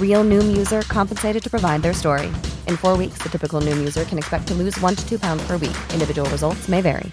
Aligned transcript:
Real 0.00 0.24
Noom 0.24 0.56
user 0.58 0.82
compensated 0.82 1.42
to 1.44 1.50
provide 1.50 1.82
their 1.82 1.94
story. 1.94 2.26
In 2.66 2.76
four 2.76 2.96
weeks, 2.96 3.22
the 3.22 3.28
typical 3.28 3.60
Noom 3.60 3.78
user 3.78 4.04
can 4.04 4.18
expect 4.18 4.48
to 4.48 4.54
lose 4.54 4.80
one 4.80 4.96
to 4.96 5.08
two 5.08 5.18
pounds 5.18 5.46
per 5.46 5.56
week. 5.56 5.76
Individual 5.94 6.28
results 6.30 6.68
may 6.68 6.80
vary. 6.80 7.12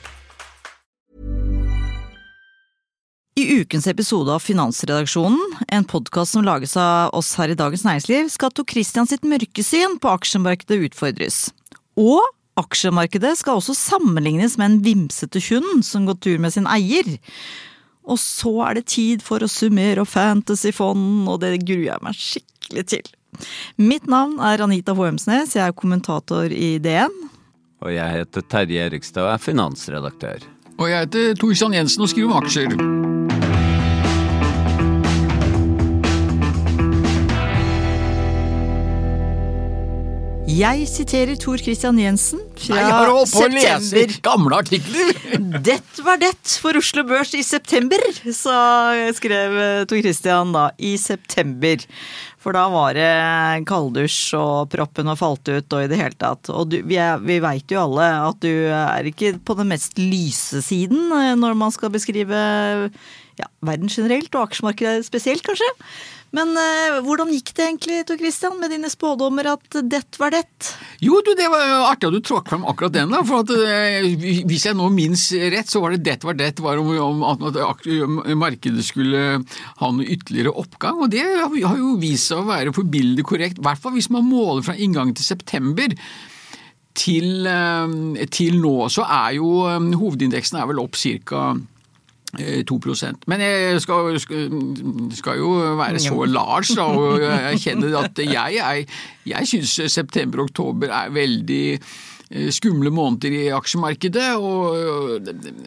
I 3.38 3.59
ukens 3.59 3.88
episode 3.88 4.31
av 4.31 4.40
Finansredaksjonen, 4.40 5.57
en 5.67 5.84
podkast 5.84 6.31
som 6.31 6.45
lages 6.48 6.77
av 6.79 7.12
oss 7.13 7.34
her 7.35 7.52
i 7.52 7.57
Dagens 7.59 7.84
Næringsliv, 7.84 8.29
skal 8.31 8.53
Tor 8.55 8.63
Christian 8.71 9.09
sitt 9.12 9.27
mørkesyn 9.27 9.98
på 9.99 10.13
aksjemarkedet 10.15 10.77
utfordres. 10.88 11.41
Og 11.99 12.23
aksjemarkedet 12.55 13.34
skal 13.41 13.59
også 13.59 13.76
sammenlignes 13.76 14.55
med 14.55 14.70
en 14.70 14.79
vimsete 14.85 15.43
hund 15.49 15.84
som 15.84 16.07
går 16.07 16.21
tur 16.23 16.40
med 16.40 16.55
sin 16.55 16.70
eier. 16.71 17.17
Og 18.07 18.21
så 18.23 18.55
er 18.70 18.79
det 18.79 18.88
tid 18.95 19.26
for 19.26 19.43
å 19.43 19.52
summere 19.52 20.05
og 20.05 20.07
Fantasyfond, 20.07 21.27
og 21.27 21.43
det 21.43 21.57
gruer 21.67 21.90
jeg 21.90 22.05
meg 22.07 22.15
skikkelig 22.15 22.54
til. 22.84 23.07
Mitt 23.77 24.07
navn 24.07 24.39
er 24.39 24.63
Anita 24.63 24.95
Hoemsnes, 24.95 25.55
jeg 25.55 25.67
er 25.67 25.75
kommentator 25.75 26.52
i 26.52 26.77
DN. 26.84 27.15
Og 27.85 27.93
jeg 27.93 28.20
heter 28.20 28.41
Terje 28.49 28.85
Erikstad 28.90 29.27
og 29.27 29.34
er 29.35 29.43
finansredaktør. 29.43 30.48
Og 30.79 30.90
jeg 30.90 31.07
heter 31.07 31.35
Tor 31.40 31.51
Kristian 31.51 31.76
Jensen 31.76 32.03
og 32.03 32.12
skriver 32.12 32.31
om 32.31 32.43
aksjer. 32.43 33.04
Jeg 40.55 40.85
siterer 40.87 41.35
Tor 41.41 41.59
Christian 41.59 41.98
Jensen 41.99 42.39
fra 42.55 42.77
Nei, 42.77 42.84
jeg 42.85 42.93
har 42.93 43.09
holdt 43.11 43.31
på 43.34 43.41
å 43.43 43.48
lese 43.51 44.03
gamle 44.23 44.59
artikler! 44.62 45.17
Det 45.65 45.81
var 46.05 46.20
det 46.21 46.31
for 46.62 46.77
Oslo 46.79 47.03
Børs 47.07 47.34
i 47.35 47.41
september, 47.43 47.99
så 48.31 48.53
skrev 49.17 49.57
Tor 49.89 49.99
Christian 50.05 50.53
da, 50.55 50.70
i 50.77 50.93
september. 51.01 51.84
For 52.39 52.55
da 52.55 52.67
var 52.71 52.95
det 52.95 53.65
kalddusj 53.67 54.37
og 54.37 54.71
proppen 54.71 55.09
var 55.09 55.20
falt 55.20 55.49
ut 55.49 55.75
og 55.75 55.84
i 55.84 55.89
det 55.91 55.99
hele 55.99 56.20
tatt. 56.21 56.51
Og 56.53 56.69
du, 56.71 56.77
vi, 56.87 56.99
er, 57.01 57.19
vi 57.25 57.41
veit 57.43 57.73
jo 57.73 57.81
alle 57.81 58.07
at 58.29 58.40
du 58.45 58.53
er 58.69 59.12
ikke 59.12 59.35
på 59.43 59.57
den 59.59 59.73
mest 59.73 59.99
lyse 59.99 60.62
siden 60.63 61.09
eh, 61.17 61.34
når 61.41 61.57
man 61.57 61.73
skal 61.73 61.91
beskrive 61.91 62.37
ja, 63.41 63.49
verden 63.65 63.91
generelt, 63.91 64.31
og 64.38 64.51
aksjemarkedet 64.51 65.07
spesielt, 65.09 65.44
kanskje. 65.44 65.67
Men 66.35 66.51
eh, 66.59 66.97
hvordan 67.05 67.31
gikk 67.31 67.53
det 67.55 67.66
egentlig, 67.69 68.01
Tor 68.09 68.19
Christian, 68.19 68.57
med 68.59 68.73
dine 68.73 68.89
spådommer 68.91 69.47
at 69.53 69.78
det 69.88 70.01
var 70.19 70.33
det? 70.35 70.44
Jo, 71.03 71.22
du, 71.23 71.31
det 71.38 71.47
var 71.51 71.88
artig 71.91 72.09
at 72.09 72.17
du 72.17 72.22
tråkk 72.25 72.50
fram 72.51 72.66
akkurat 72.67 72.95
den, 72.95 73.13
da. 73.13 73.22
For 73.28 73.45
at, 73.45 73.53
eh, 73.55 74.09
hvis 74.47 74.67
jeg 74.67 74.78
nå 74.78 74.89
minnes 74.94 75.23
rett, 75.53 75.72
så 75.72 75.81
var 75.83 75.95
det 75.95 76.03
det 76.06 76.28
var 76.28 76.38
det 76.39 76.51
var 76.63 76.81
om, 76.81 76.91
om 77.23 77.25
at 77.47 77.59
at 77.61 77.88
markedet 78.35 78.83
skulle 78.85 79.23
ha 79.79 79.91
noe 79.91 80.07
ytterligere 80.16 80.53
oppgang. 80.53 81.01
Og 81.06 81.11
det 81.13 81.23
har 81.23 81.79
jo 81.79 81.95
vist 82.01 82.31
seg 82.31 82.44
å 82.44 82.50
være 82.50 82.75
forbilledlig 82.75 83.28
korrekt, 83.28 83.61
i 83.61 83.66
hvert 83.66 83.81
fall 83.81 83.95
hvis 83.95 84.11
man 84.13 84.28
måler 84.28 84.66
fra 84.66 84.75
inngangen 84.75 85.16
til 85.16 85.28
september. 85.28 85.95
Til, 86.95 87.47
eh, 87.47 88.25
til 88.31 88.59
nå 88.63 88.89
så 88.91 89.07
er 89.07 89.38
jo 89.39 89.66
eh, 89.69 89.95
hovedindeksen 90.00 90.59
er 90.59 90.69
vel 90.72 90.83
opp 90.83 91.00
ca. 91.00 91.47
2% 92.40 93.29
Men 93.31 93.44
jeg 93.44 93.81
skal, 93.84 94.19
skal, 94.19 95.38
jo 95.40 95.51
være 95.79 96.01
så 96.01 96.25
da, 96.29 96.97
og 97.00 97.23
erkjenne 97.25 97.91
at 98.03 98.23
jeg, 98.23 98.57
jeg, 98.59 98.88
jeg 99.31 99.51
syns 99.51 99.78
september-oktober 99.94 100.91
er 100.91 101.13
veldig 101.16 101.63
eh, 101.75 102.50
skumle 102.56 102.91
måneder 102.94 103.40
i 103.40 103.45
aksjemarkedet. 103.56 104.34
og 104.35 105.63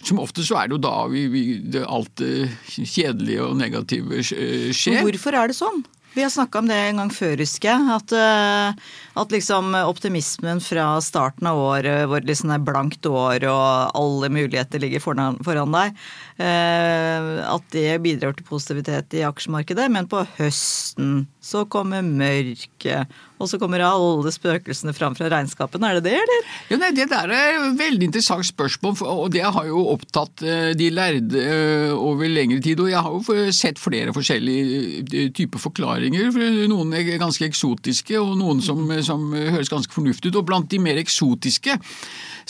som 0.00 0.20
ofte 0.22 0.44
så 0.46 0.56
er 0.56 0.68
det 0.68 0.78
jo 0.78 0.82
da 0.82 0.94
vi, 1.12 1.26
vi, 1.28 1.44
det 1.72 1.84
alt 1.84 2.12
det 2.20 2.48
kjedelige 2.72 3.44
og 3.44 3.58
negative 3.60 4.22
Men 4.22 4.24
skjer. 4.24 5.02
Hvorfor 5.04 5.36
er 5.36 5.52
det 5.52 5.58
sånn? 5.58 5.82
Vi 6.12 6.22
har 6.22 6.30
snakka 6.30 6.58
om 6.58 6.66
det 6.66 6.74
en 6.74 6.98
gang 6.98 7.10
før, 7.14 7.36
husker 7.38 7.70
jeg. 7.70 7.86
At, 7.94 8.12
eh, 8.18 8.88
at 9.22 9.34
liksom 9.34 9.76
optimismen 9.78 10.58
fra 10.64 10.96
starten 11.04 11.46
av 11.46 11.60
året, 11.62 12.08
hvor 12.10 12.22
det 12.22 12.32
liksom 12.32 12.50
er 12.50 12.64
blankt 12.66 13.06
år 13.06 13.46
og 13.46 13.94
alle 13.94 14.32
muligheter 14.34 14.82
ligger 14.82 15.04
foran, 15.04 15.38
foran 15.46 15.70
deg, 15.76 15.94
at 16.40 17.66
det 17.74 17.98
bidrar 18.04 18.32
til 18.36 18.46
positivitet 18.48 19.18
i 19.18 19.24
aksjemarkedet. 19.28 19.90
Men 19.92 20.08
på 20.08 20.22
høsten 20.38 21.26
så 21.40 21.64
kommer 21.72 22.04
mørket, 22.04 23.08
og 23.40 23.48
så 23.48 23.58
kommer 23.60 23.82
alle 23.84 24.32
spøkelsene 24.32 24.92
fram 24.96 25.16
fra 25.16 25.30
regnskapene. 25.32 25.88
Er 25.88 25.98
det 25.98 26.10
det, 26.10 26.16
eller? 26.20 26.48
Ja, 26.68 26.78
nei, 26.82 26.90
Det 26.96 27.08
der 27.10 27.32
er 27.32 27.56
et 27.56 27.78
veldig 27.80 28.10
interessant 28.10 28.46
spørsmål, 28.46 28.98
og 29.08 29.30
det 29.32 29.44
har 29.44 29.68
jo 29.68 29.86
opptatt 29.94 30.44
eh, 30.44 30.70
de 30.76 30.90
lærde 30.92 31.40
eh, 31.40 31.94
over 31.96 32.28
lengre 32.28 32.60
tid. 32.60 32.80
Og 32.80 32.90
jeg 32.92 33.00
har 33.00 33.16
jo 33.16 33.46
sett 33.56 33.80
flere 33.80 34.14
forskjellige 34.16 35.04
eh, 35.04 35.30
typer 35.36 35.62
forklaringer. 35.62 36.28
Noen 36.70 36.92
er 36.92 37.16
ganske 37.20 37.48
eksotiske, 37.48 38.20
og 38.20 38.36
noen 38.40 38.60
som, 38.64 38.84
som 39.06 39.30
høres 39.32 39.72
ganske 39.72 39.96
fornuftig 39.96 40.32
ut. 40.32 40.42
Og 40.42 40.50
blant 40.52 40.70
de 40.70 40.82
mer 40.82 41.00
eksotiske 41.00 41.80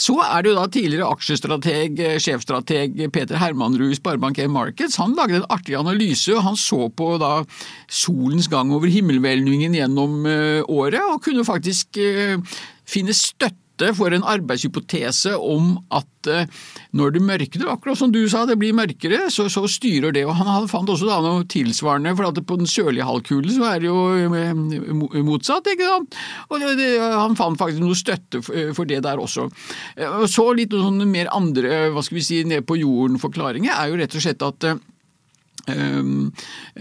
så 0.01 0.17
er 0.25 0.43
det 0.43 0.53
jo 0.53 0.57
da 0.57 0.67
tidligere 0.71 1.09
aksjestrateg, 1.13 2.01
eh, 2.01 2.19
sjefstrateg 2.23 3.01
Peter 3.13 3.41
Hermanrud 3.81 3.95
i 3.95 3.99
Sparebank1 3.99 4.51
Markets. 4.53 4.99
Han 5.01 5.15
lagde 5.17 5.41
en 5.41 5.49
artig 5.49 5.77
analyse. 5.79 6.35
og 6.35 6.43
Han 6.45 6.57
så 6.57 6.89
på 6.93 7.17
da 7.21 7.45
solens 7.89 8.49
gang 8.49 8.73
over 8.73 8.91
himmelhvelvingen 8.91 9.75
gjennom 9.75 10.27
eh, 10.27 10.63
året, 10.69 11.01
og 11.01 11.23
kunne 11.25 11.45
faktisk 11.45 11.97
eh, 11.97 12.37
finne 12.85 13.15
støtte 13.17 13.57
for 13.97 14.15
en 14.15 14.27
arbeidshypotese 14.27 15.33
om 15.39 15.73
at 15.97 16.29
eh, 16.31 16.49
når 16.97 17.15
det 17.15 17.23
mørkner, 17.25 17.71
akkurat 17.73 17.99
som 17.99 18.13
du 18.13 18.21
sa, 18.31 18.45
det 18.49 18.59
blir 18.61 18.77
mørkere, 18.77 19.23
så, 19.33 19.47
så 19.53 19.65
styrer 19.71 20.15
det. 20.15 20.27
Og 20.29 20.37
Han 20.39 20.69
fant 20.71 20.91
også 20.93 21.09
da 21.09 21.21
noe 21.25 21.47
tilsvarende, 21.51 22.15
for 22.19 22.43
på 22.45 22.59
den 22.61 22.71
sørlige 22.71 23.07
halvkulen 23.09 23.55
så 23.57 23.67
er 23.73 23.83
det 23.83 23.91
jo 23.91 24.05
eh, 24.37 25.23
motsatt. 25.27 25.73
ikke 25.73 25.89
sant? 25.89 26.21
Og 26.51 26.67
det, 26.79 26.91
Han 27.01 27.39
fant 27.39 27.61
faktisk 27.61 27.83
noe 27.83 27.99
støtte 27.99 28.43
for, 28.45 28.85
det 28.91 29.03
der 29.07 29.21
også. 29.23 29.49
Eh, 29.97 30.09
Og 30.21 30.29
Så 30.31 30.47
litt 30.57 30.77
noen 30.77 31.03
mer 31.11 31.31
andre, 31.35 31.89
hva 31.95 32.05
skal 32.05 32.21
vi 32.21 32.27
si, 32.27 32.43
ned 32.45 32.67
på 32.69 32.79
jorden-forklaringer 32.81 33.75
er 33.77 33.91
jo 33.91 34.01
rett 34.01 34.17
og 34.17 34.25
slett 34.25 34.47
at 34.47 34.69
eh, 34.69 34.81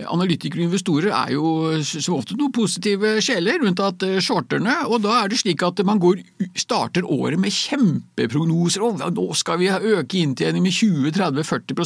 analytikere 0.06 0.64
og 0.64 0.70
investorer 0.70 1.12
er 1.14 1.34
jo 1.36 1.52
som 1.84 2.18
ofte 2.18 2.38
noen 2.40 2.54
positive 2.56 3.18
sjeler, 3.24 3.64
unntatt 3.66 4.06
eh, 4.08 4.20
shorterne. 4.24 4.76
og 4.88 5.04
Da 5.06 5.20
er 5.22 5.32
det 5.32 5.42
slik 5.42 5.64
at 5.66 5.82
man 5.88 6.02
går, 6.02 6.24
starter 6.58 7.08
året 7.08 7.40
med 7.42 7.56
kjempeprognoser. 7.56 8.86
Å, 8.86 9.12
Nå 9.14 9.28
skal 9.38 9.62
vi 9.62 9.70
øke 9.70 10.22
inntjening 10.22 10.66
med 10.66 10.76
20-30-40 10.76 11.80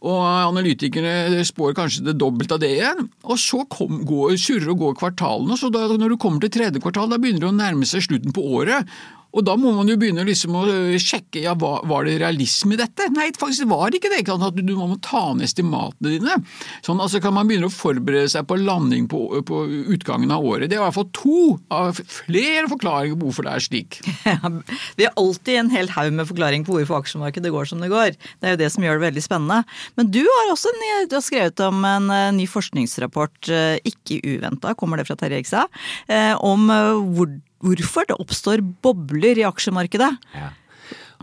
og 0.00 0.20
analytikerne 0.24 1.44
spår 1.44 1.74
kanskje 1.76 2.06
det 2.08 2.16
dobbelte 2.20 2.56
av 2.56 2.62
det 2.62 2.72
igjen. 2.78 3.08
Og 3.28 3.40
så 3.40 3.62
kom, 3.68 4.00
går, 4.08 4.36
surrer 4.40 4.72
og 4.72 4.84
går 4.84 4.98
kvartalene, 5.02 5.58
så 5.60 5.68
da, 5.72 5.86
når 5.92 6.14
du 6.14 6.20
kommer 6.20 6.40
til 6.44 6.54
tredje 6.56 6.80
kvartal, 6.80 7.10
da 7.12 7.20
begynner 7.20 7.44
det 7.44 7.50
å 7.52 7.58
nærme 7.58 7.88
seg 7.88 8.06
slutten 8.06 8.36
på 8.36 8.46
året. 8.60 8.88
Og 9.30 9.44
da 9.46 9.54
må 9.58 9.70
man 9.74 9.88
jo 9.90 9.96
begynne 9.98 10.24
liksom 10.26 10.56
å 10.58 10.64
sjekke 10.98 11.44
ja, 11.44 11.54
var, 11.58 12.06
det 12.06 12.16
realisme 12.22 12.74
i 12.74 12.80
dette. 12.80 13.06
Nei, 13.14 13.28
faktisk 13.38 13.68
var 13.70 13.90
det 13.90 14.00
ikke 14.00 14.10
det. 14.12 14.22
Ikke 14.24 14.36
du, 14.58 14.72
må 14.74 14.98
ta 15.04 15.28
ned 15.34 15.46
estimatene 15.46 16.16
dine. 16.16 16.38
Sånn 16.86 17.02
altså 17.02 17.20
kan 17.22 17.36
man 17.36 17.46
begynne 17.48 17.70
å 17.70 17.74
forberede 17.74 18.30
seg 18.32 18.48
på 18.50 18.58
landing 18.58 19.06
på, 19.10 19.22
på 19.46 19.62
utgangen 19.94 20.34
av 20.34 20.46
året. 20.46 20.70
Det 20.70 20.78
er 20.78 20.82
i 20.82 20.84
hvert 20.84 20.98
fall 20.98 21.08
to 21.14 21.44
av 21.74 22.00
flere 22.00 22.66
forklaringer 22.72 23.18
på 23.20 23.28
hvorfor 23.28 23.46
det 23.46 23.54
er 23.54 23.66
slik. 23.66 24.00
Vi 24.98 25.06
har 25.06 25.14
alltid 25.14 25.62
en 25.62 25.72
hel 25.76 25.92
haug 25.94 26.10
med 26.18 26.30
forklaring 26.30 26.66
på 26.66 26.74
hvorfor 26.74 27.04
aksjemarkedet 27.04 27.54
går 27.54 27.70
som 27.70 27.82
det 27.82 27.92
går. 27.92 28.18
Det 28.18 28.50
er 28.50 28.56
jo 28.56 28.62
det 28.64 28.72
som 28.74 28.86
gjør 28.86 28.98
det 28.98 29.06
veldig 29.06 29.24
spennende. 29.24 29.62
Men 29.98 30.10
du 30.12 30.22
har 30.22 30.52
også 30.52 30.72
du 31.10 31.16
har 31.16 31.24
skrevet 31.24 31.62
om 31.64 31.84
en 31.86 32.10
eh, 32.14 32.30
ny 32.36 32.46
forskningsrapport, 32.50 33.50
eh, 33.52 33.76
ikke 33.88 34.20
uventa, 34.36 34.74
kommer 34.78 35.00
det 35.00 35.06
fra 35.08 35.16
Terje 35.18 35.40
Eksa, 35.40 35.66
eh, 36.08 36.34
om 36.36 36.70
hvor, 37.14 37.32
hvorfor 37.64 38.08
det 38.08 38.18
oppstår 38.20 38.62
bobler 38.84 39.40
i 39.40 39.46
aksjemarkedet. 39.48 40.12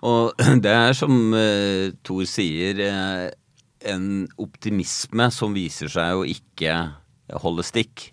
Og 0.07 0.33
det 0.65 0.73
er 0.73 0.97
som 0.97 1.33
uh, 1.33 1.89
Thor 2.05 2.27
sier, 2.29 2.81
en 3.87 4.05
optimisme 4.41 5.29
som 5.33 5.55
viser 5.55 5.89
seg 5.91 6.17
å 6.17 6.27
ikke 6.27 6.75
holde 7.43 7.65
stikk. 7.65 8.09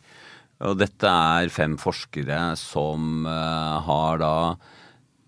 Og 0.65 0.79
dette 0.79 1.11
er 1.11 1.53
fem 1.53 1.75
forskere 1.81 2.55
som 2.57 3.27
har 3.27 4.21
da 4.23 4.35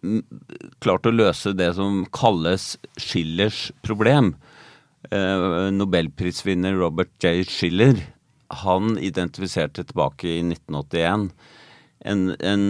mm, 0.06 0.22
klart 0.84 1.08
å 1.08 1.12
løse 1.12 1.52
det 1.56 1.72
som 1.76 2.04
kalles 2.14 2.76
Schillers 3.00 3.66
problem. 3.84 4.36
Eh, 5.10 5.70
Nobelprisvinner 5.70 6.74
Robert 6.74 7.12
J. 7.22 7.44
Schiller 7.46 8.00
han 8.62 8.96
identifiserte 8.98 9.84
tilbake 9.84 10.28
i 10.28 10.40
1981 10.42 11.30
en, 12.06 12.28
en, 12.38 12.64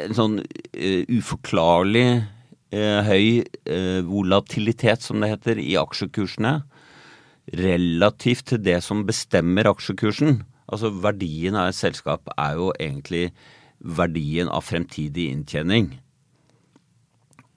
en 0.00 0.14
sånn 0.16 0.38
uh, 0.40 1.02
uforklarlig 1.12 2.06
uh, 2.72 3.00
høy 3.04 3.42
uh, 3.68 4.00
volatilitet, 4.08 5.04
som 5.04 5.20
det 5.20 5.32
heter, 5.34 5.60
i 5.60 5.76
aksjekursene 5.80 6.60
relativt 7.58 8.46
til 8.52 8.62
det 8.62 8.78
som 8.86 9.02
bestemmer 9.04 9.68
aksjekursen. 9.68 10.40
Altså 10.72 10.92
verdien 11.02 11.58
av 11.58 11.72
et 11.72 11.76
selskap 11.76 12.30
er 12.38 12.56
jo 12.60 12.70
egentlig 12.78 13.26
verdien 13.82 14.48
av 14.48 14.64
fremtidig 14.64 15.26
inntjening. 15.34 15.90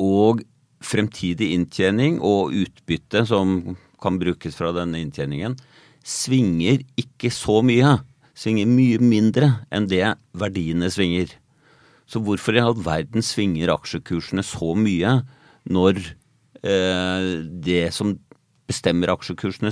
Og 0.01 0.41
fremtidig 0.85 1.51
inntjening 1.55 2.19
og 2.23 2.53
utbytte 2.55 3.25
som 3.29 3.75
kan 4.01 4.19
brukes 4.21 4.57
fra 4.57 4.71
denne 4.75 5.01
inntjeningen, 5.01 5.55
svinger 6.05 6.83
ikke 6.99 7.31
så 7.33 7.61
mye. 7.65 7.97
Svinger 8.35 8.67
mye 8.69 8.99
mindre 9.01 9.49
enn 9.73 9.87
det 9.89 10.03
verdiene 10.37 10.91
svinger. 10.91 11.31
Så 12.05 12.21
hvorfor 12.21 12.57
i 12.57 12.61
all 12.61 12.75
verden 12.85 13.25
svinger 13.25 13.71
aksjekursene 13.73 14.43
så 14.45 14.75
mye 14.77 15.17
når 15.71 16.01
eh, 16.61 17.29
det 17.65 17.87
som 17.95 18.13
bestemmer 18.69 19.13
aksjekursene, 19.15 19.71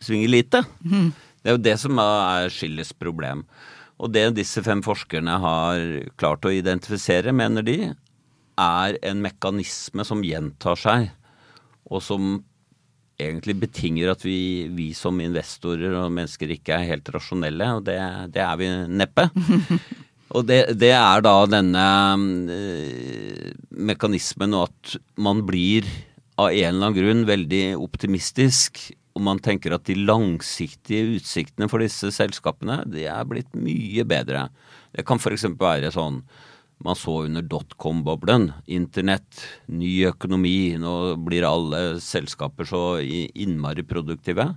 svinger 0.00 0.30
lite? 0.30 0.62
Mm. 0.84 1.10
Det 1.42 1.50
er 1.50 1.56
jo 1.56 1.64
det 1.66 1.76
som 1.82 2.00
er 2.02 2.48
Schillers 2.54 2.94
problem. 2.96 3.44
Og 3.98 4.12
det 4.14 4.30
disse 4.36 4.62
fem 4.64 4.80
forskerne 4.84 5.38
har 5.42 5.84
klart 6.20 6.46
å 6.46 6.54
identifisere, 6.54 7.34
mener 7.34 7.66
de, 7.66 7.78
er 8.58 8.98
en 9.10 9.22
mekanisme 9.24 10.04
som 10.06 10.24
gjentar 10.26 10.78
seg, 10.80 11.08
og 11.88 12.02
som 12.04 12.38
egentlig 13.18 13.56
betinger 13.64 14.12
at 14.12 14.22
vi, 14.26 14.68
vi 14.70 14.92
som 14.94 15.18
investorer 15.22 15.96
og 15.98 16.12
mennesker 16.14 16.52
ikke 16.54 16.76
er 16.76 16.90
helt 16.92 17.08
rasjonelle, 17.14 17.70
og 17.78 17.86
det, 17.88 17.98
det 18.34 18.44
er 18.44 18.60
vi 18.60 18.70
neppe. 19.00 19.28
Og 20.36 20.44
det, 20.44 20.74
det, 20.76 20.90
er 20.92 21.22
da 21.24 21.34
denne 21.48 21.82
øh, 22.52 23.52
mekanismen 23.72 24.52
at 24.58 24.98
man 25.16 25.40
blir 25.48 25.88
av 26.36 26.50
en 26.52 26.68
eller 26.68 26.90
annen 26.90 26.96
grunn 26.98 27.22
veldig 27.28 27.62
optimistisk. 27.80 28.82
Og 29.16 29.24
man 29.24 29.40
tenker 29.42 29.72
at 29.74 29.86
de 29.88 29.96
langsiktige 29.98 31.16
utsiktene 31.16 31.70
for 31.72 31.82
disse 31.82 32.12
selskapene 32.14 32.82
de 32.92 33.06
er 33.08 33.24
blitt 33.30 33.56
mye 33.56 34.04
bedre. 34.08 34.46
Det 34.92 35.06
kan 35.08 35.16
f.eks. 35.16 35.48
være 35.58 35.90
sånn 35.96 36.20
man 36.84 36.96
så 36.96 37.24
under 37.24 37.42
dotcom-boblen. 37.42 38.52
Internett, 38.66 39.42
ny 39.66 40.04
økonomi, 40.06 40.76
nå 40.78 41.16
blir 41.26 41.46
alle 41.48 41.98
selskaper 42.02 42.68
så 42.68 42.82
innmari 43.02 43.82
produktive. 43.82 44.52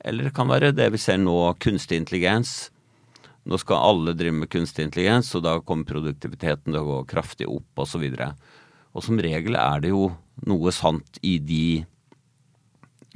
Eller 0.00 0.28
det 0.28 0.34
kan 0.36 0.48
være 0.48 0.72
det 0.76 0.88
vi 0.94 1.00
ser 1.02 1.20
nå, 1.20 1.36
kunstig 1.60 2.00
intelligens. 2.00 2.70
Nå 3.48 3.58
skal 3.60 3.84
alle 3.90 4.16
drive 4.16 4.36
med 4.42 4.52
kunstig 4.52 4.86
intelligens, 4.86 5.34
og 5.36 5.44
da 5.44 5.58
kommer 5.64 5.88
produktiviteten 5.88 6.72
til 6.72 6.80
å 6.80 6.88
gå 6.88 6.98
kraftig 7.12 7.48
opp 7.50 7.84
osv. 7.84 8.04
Og, 8.04 8.16
så 8.16 8.32
og 8.96 9.04
som 9.04 9.20
regel 9.20 9.56
er 9.58 9.84
det 9.84 9.92
jo 9.94 10.10
noe 10.48 10.72
sant 10.74 11.20
i 11.26 11.38
de 11.42 11.84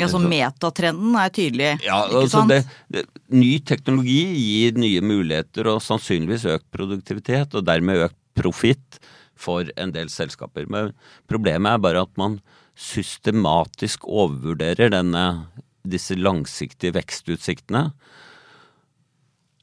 ja, 0.01 0.07
så 0.09 0.19
metatrenden 0.19 1.15
er 1.21 1.31
tydelig, 1.31 1.67
ja, 1.85 1.99
ikke 2.09 2.23
altså 2.25 2.41
sant? 2.41 2.51
Det, 2.51 2.63
det, 2.95 3.03
ny 3.37 3.51
teknologi 3.69 4.23
gir 4.33 4.79
nye 4.81 5.03
muligheter 5.05 5.69
og 5.75 5.83
sannsynligvis 5.85 6.47
økt 6.55 6.67
produktivitet, 6.75 7.53
og 7.55 7.67
dermed 7.69 8.07
økt 8.09 8.17
profitt 8.39 9.01
for 9.39 9.69
en 9.81 9.95
del 9.95 10.11
selskaper. 10.13 10.69
Men 10.71 10.93
problemet 11.31 11.77
er 11.77 11.83
bare 11.83 12.05
at 12.07 12.13
man 12.21 12.41
systematisk 12.79 14.07
overvurderer 14.09 14.93
denne, 14.95 15.25
disse 15.83 16.17
langsiktige 16.17 16.95
vekstutsiktene. 16.97 17.91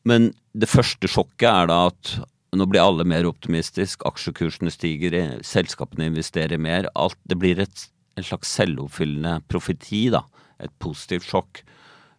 Men 0.08 0.34
det 0.58 0.70
første 0.72 1.10
sjokket 1.12 1.50
er 1.50 1.72
da 1.72 1.80
at 1.90 2.18
nå 2.58 2.66
blir 2.66 2.82
alle 2.82 3.06
mer 3.06 3.28
optimistisk, 3.30 4.02
aksjekursene 4.10 4.72
stiger, 4.74 5.16
selskapene 5.46 6.08
investerer 6.10 6.62
mer. 6.62 6.90
Alt, 6.98 7.18
det 7.30 7.38
blir 7.42 7.62
et, 7.62 7.84
en 8.18 8.26
slags 8.26 8.50
selvoppfyllende 8.58 9.40
profeti, 9.52 10.08
da. 10.14 10.24
Et 10.60 10.74
positivt 10.82 11.28
sjokk. 11.30 11.62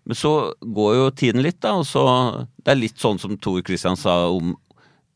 Men 0.09 0.17
så 0.17 0.33
går 0.63 0.95
jo 0.97 1.09
tiden 1.19 1.43
litt, 1.45 1.61
da, 1.65 1.75
og 1.83 1.87
så 1.89 2.05
Det 2.63 2.73
er 2.73 2.79
litt 2.79 3.01
sånn 3.03 3.19
som 3.21 3.37
Tor 3.39 3.61
Christian 3.67 3.99
sa 3.99 4.31
om 4.31 4.55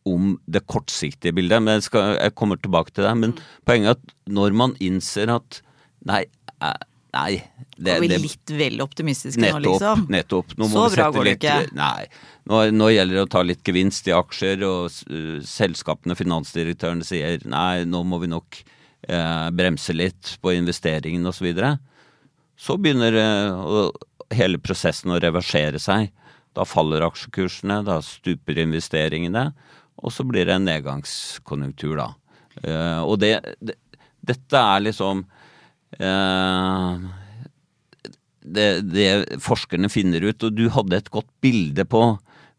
om 0.04 0.34
det 0.44 0.64
kortsiktige 0.68 1.32
bildet, 1.36 1.62
men 1.64 1.78
jeg, 1.78 1.88
skal, 1.88 2.16
jeg 2.18 2.34
kommer 2.36 2.60
tilbake 2.60 2.92
til 2.92 3.06
det. 3.06 3.14
Men 3.20 3.32
mm. 3.32 3.44
poenget 3.68 3.94
er 3.94 3.96
at 3.96 4.34
når 4.38 4.56
man 4.56 4.74
innser 4.84 5.32
at 5.32 5.60
nei, 6.04 6.24
eh, 6.60 6.84
nei 7.16 7.30
det, 7.76 7.96
vi 8.04 8.10
litt 8.12 8.52
vel 8.54 8.84
optimistiske 8.84 9.40
nettopp, 9.40 9.64
nå, 9.64 9.72
liksom? 9.72 10.04
Nettopp. 10.12 10.54
Nå 10.60 10.68
Så 10.70 10.86
bra 10.94 11.08
går 11.14 11.28
det 11.28 11.34
ikke. 11.38 11.56
Nei. 11.78 12.06
Nå, 12.50 12.60
nå, 12.76 12.90
gjelder 12.92 13.18
det 13.18 13.24
å 13.24 13.32
ta 13.32 13.44
litt 13.46 13.64
gevinst 13.66 14.10
i 14.10 14.14
aksjer, 14.14 14.64
og 14.68 14.88
uh, 15.10 15.38
selskapene, 15.48 16.16
finansdirektørene, 16.18 17.06
sier 17.06 17.44
nei, 17.48 17.84
nå 17.88 18.04
må 18.06 18.20
vi 18.22 18.30
nok 18.34 18.60
uh, 19.08 19.48
bremse 19.56 19.96
litt 19.96 20.36
på 20.44 20.52
investeringen 20.58 21.24
osv. 21.30 21.40
Så, 21.40 21.48
videre. 21.48 21.72
så 22.60 22.76
begynner 22.76 23.16
uh, 23.16 23.88
hele 24.36 24.60
prosessen 24.60 25.16
å 25.16 25.22
reversere 25.22 25.80
seg. 25.82 26.12
Da 26.54 26.66
faller 26.68 27.02
aksjekursene, 27.02 27.80
da 27.88 27.98
stuper 28.04 28.60
investeringene 28.62 29.48
og 30.00 30.12
så 30.12 30.26
blir 30.26 30.48
det 30.48 30.56
en 30.56 30.68
nedgangskonjunktur, 30.68 31.96
da. 32.00 32.08
Uh, 32.64 33.02
og 33.02 33.18
det, 33.22 33.36
det, 33.64 33.74
Dette 34.24 34.56
er 34.56 34.84
liksom 34.86 35.24
uh, 36.00 36.92
det, 38.40 38.68
det, 38.88 39.08
forskerne 39.42 39.90
finner 39.92 40.24
ut, 40.24 40.46
og 40.46 40.54
du 40.54 40.68
hadde 40.72 41.00
et 41.00 41.10
godt 41.12 41.28
bilde 41.44 41.84
på 41.84 42.04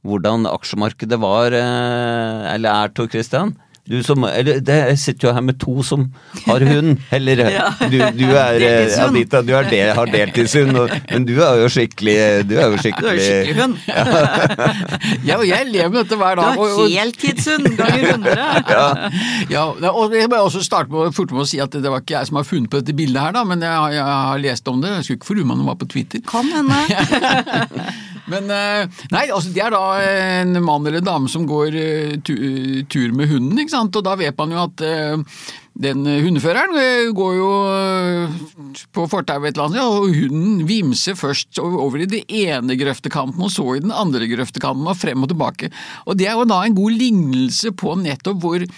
hvordan 0.06 0.46
aksjemarkedet 0.50 1.18
var, 1.22 1.56
uh, 1.56 2.42
eller 2.52 2.70
er, 2.70 2.94
Tor 2.94 3.10
Christian? 3.10 3.56
Du 3.86 4.00
som, 4.02 4.24
eller 4.26 4.62
det, 4.66 4.76
Jeg 4.90 4.98
sitter 4.98 5.28
jo 5.28 5.34
her 5.36 5.44
med 5.46 5.60
to 5.62 5.84
som 5.86 6.08
har 6.48 6.64
hund. 6.66 6.96
Eller 7.14 7.42
ja. 7.54 7.68
du, 7.86 8.00
du, 8.18 8.24
er 8.34 8.64
eh, 8.66 8.96
Anita, 9.04 9.44
du 9.46 9.52
er 9.54 9.68
del, 9.70 9.92
har 9.94 10.10
deltidshund, 10.10 10.80
men 11.12 11.28
du 11.28 11.36
er 11.38 11.62
jo 11.62 11.68
skikkelig 11.70 12.16
Du 12.50 12.56
er 12.58 12.74
jo 12.74 12.80
skikkelig, 12.82 13.06
du 13.06 13.12
er 13.12 13.22
skikkelig 13.22 13.58
hund. 13.60 13.78
Ja. 13.86 14.06
ja, 15.30 15.38
og 15.38 15.46
jeg 15.46 15.70
lever 15.70 15.94
med 15.94 16.00
dette 16.02 16.18
hver 16.18 16.40
dag. 16.42 16.58
Du 16.58 16.64
har 16.66 16.96
heltidshund 16.96 17.70
ganger 17.78 18.12
hundre. 18.16 18.34
Ja. 18.76 18.86
ja, 19.50 19.64
og 19.92 20.14
jeg 20.16 20.28
må 20.32 20.40
også 20.42 20.64
starte 20.66 20.90
med, 20.92 21.14
fort 21.14 21.32
med 21.36 21.44
å 21.44 21.48
si 21.48 21.60
at 21.62 21.76
det 21.78 21.92
var 21.92 22.02
ikke 22.02 22.16
jeg 22.16 22.30
som 22.30 22.40
har 22.40 22.48
funnet 22.48 22.72
på 22.72 22.82
dette 22.82 22.96
bildet 22.98 23.22
her, 23.22 23.36
da, 23.36 23.44
men 23.48 23.62
jeg, 23.62 23.94
jeg 23.96 24.06
har 24.06 24.42
lest 24.42 24.72
om 24.72 24.82
det. 24.82 24.96
Jeg 24.98 25.06
skulle 25.08 25.20
ikke 25.22 25.30
forundre 25.30 25.48
meg 25.52 25.56
om 25.56 25.62
det 25.62 25.70
var 25.70 25.80
på 25.84 25.90
Twitter. 25.94 26.26
Kan 26.26 26.50
hende. 26.56 27.94
Men 28.31 28.50
eh, 28.50 29.04
Nei, 29.13 29.27
altså 29.30 29.51
det 29.54 29.62
er 29.62 29.75
da 29.75 29.83
en 30.01 30.57
mann 30.66 30.88
eller 30.88 31.04
dame 31.06 31.30
som 31.31 31.45
går 31.50 31.77
eh, 31.77 32.16
tur 32.25 33.13
med 33.15 33.29
hunden, 33.29 33.60
ikke 33.62 33.75
sant. 33.75 33.96
Og 33.96 34.05
da 34.05 34.15
vet 34.20 34.38
man 34.39 34.55
jo 34.55 34.63
at 34.63 34.84
eh, 34.86 35.44
den 35.86 36.08
hundeføreren 36.08 37.12
går 37.17 37.34
jo 37.36 37.50
på 38.96 39.08
fortauet 39.12 39.50
et 39.50 39.58
eller 39.58 39.65
annet, 39.67 39.84
og 39.84 40.15
hunden 40.15 40.63
vimser 40.70 41.17
først 41.20 41.60
over 41.60 42.00
i 42.00 42.08
den 42.08 42.24
ene 42.32 42.77
grøftekanten, 42.79 43.44
og 43.44 43.51
så 43.51 43.74
i 43.75 43.84
den 43.84 43.91
andre 43.91 44.29
grøftekanten, 44.32 44.88
og 44.88 44.96
frem 44.96 45.25
og 45.27 45.34
tilbake. 45.34 45.74
Og 46.08 46.15
det 46.15 46.29
er 46.32 46.39
jo 46.39 46.48
da 46.48 46.62
en 46.63 46.77
god 46.77 46.96
lignelse 46.96 47.75
på 47.75 47.98
nettopp 48.01 48.46
hvor 48.46 48.70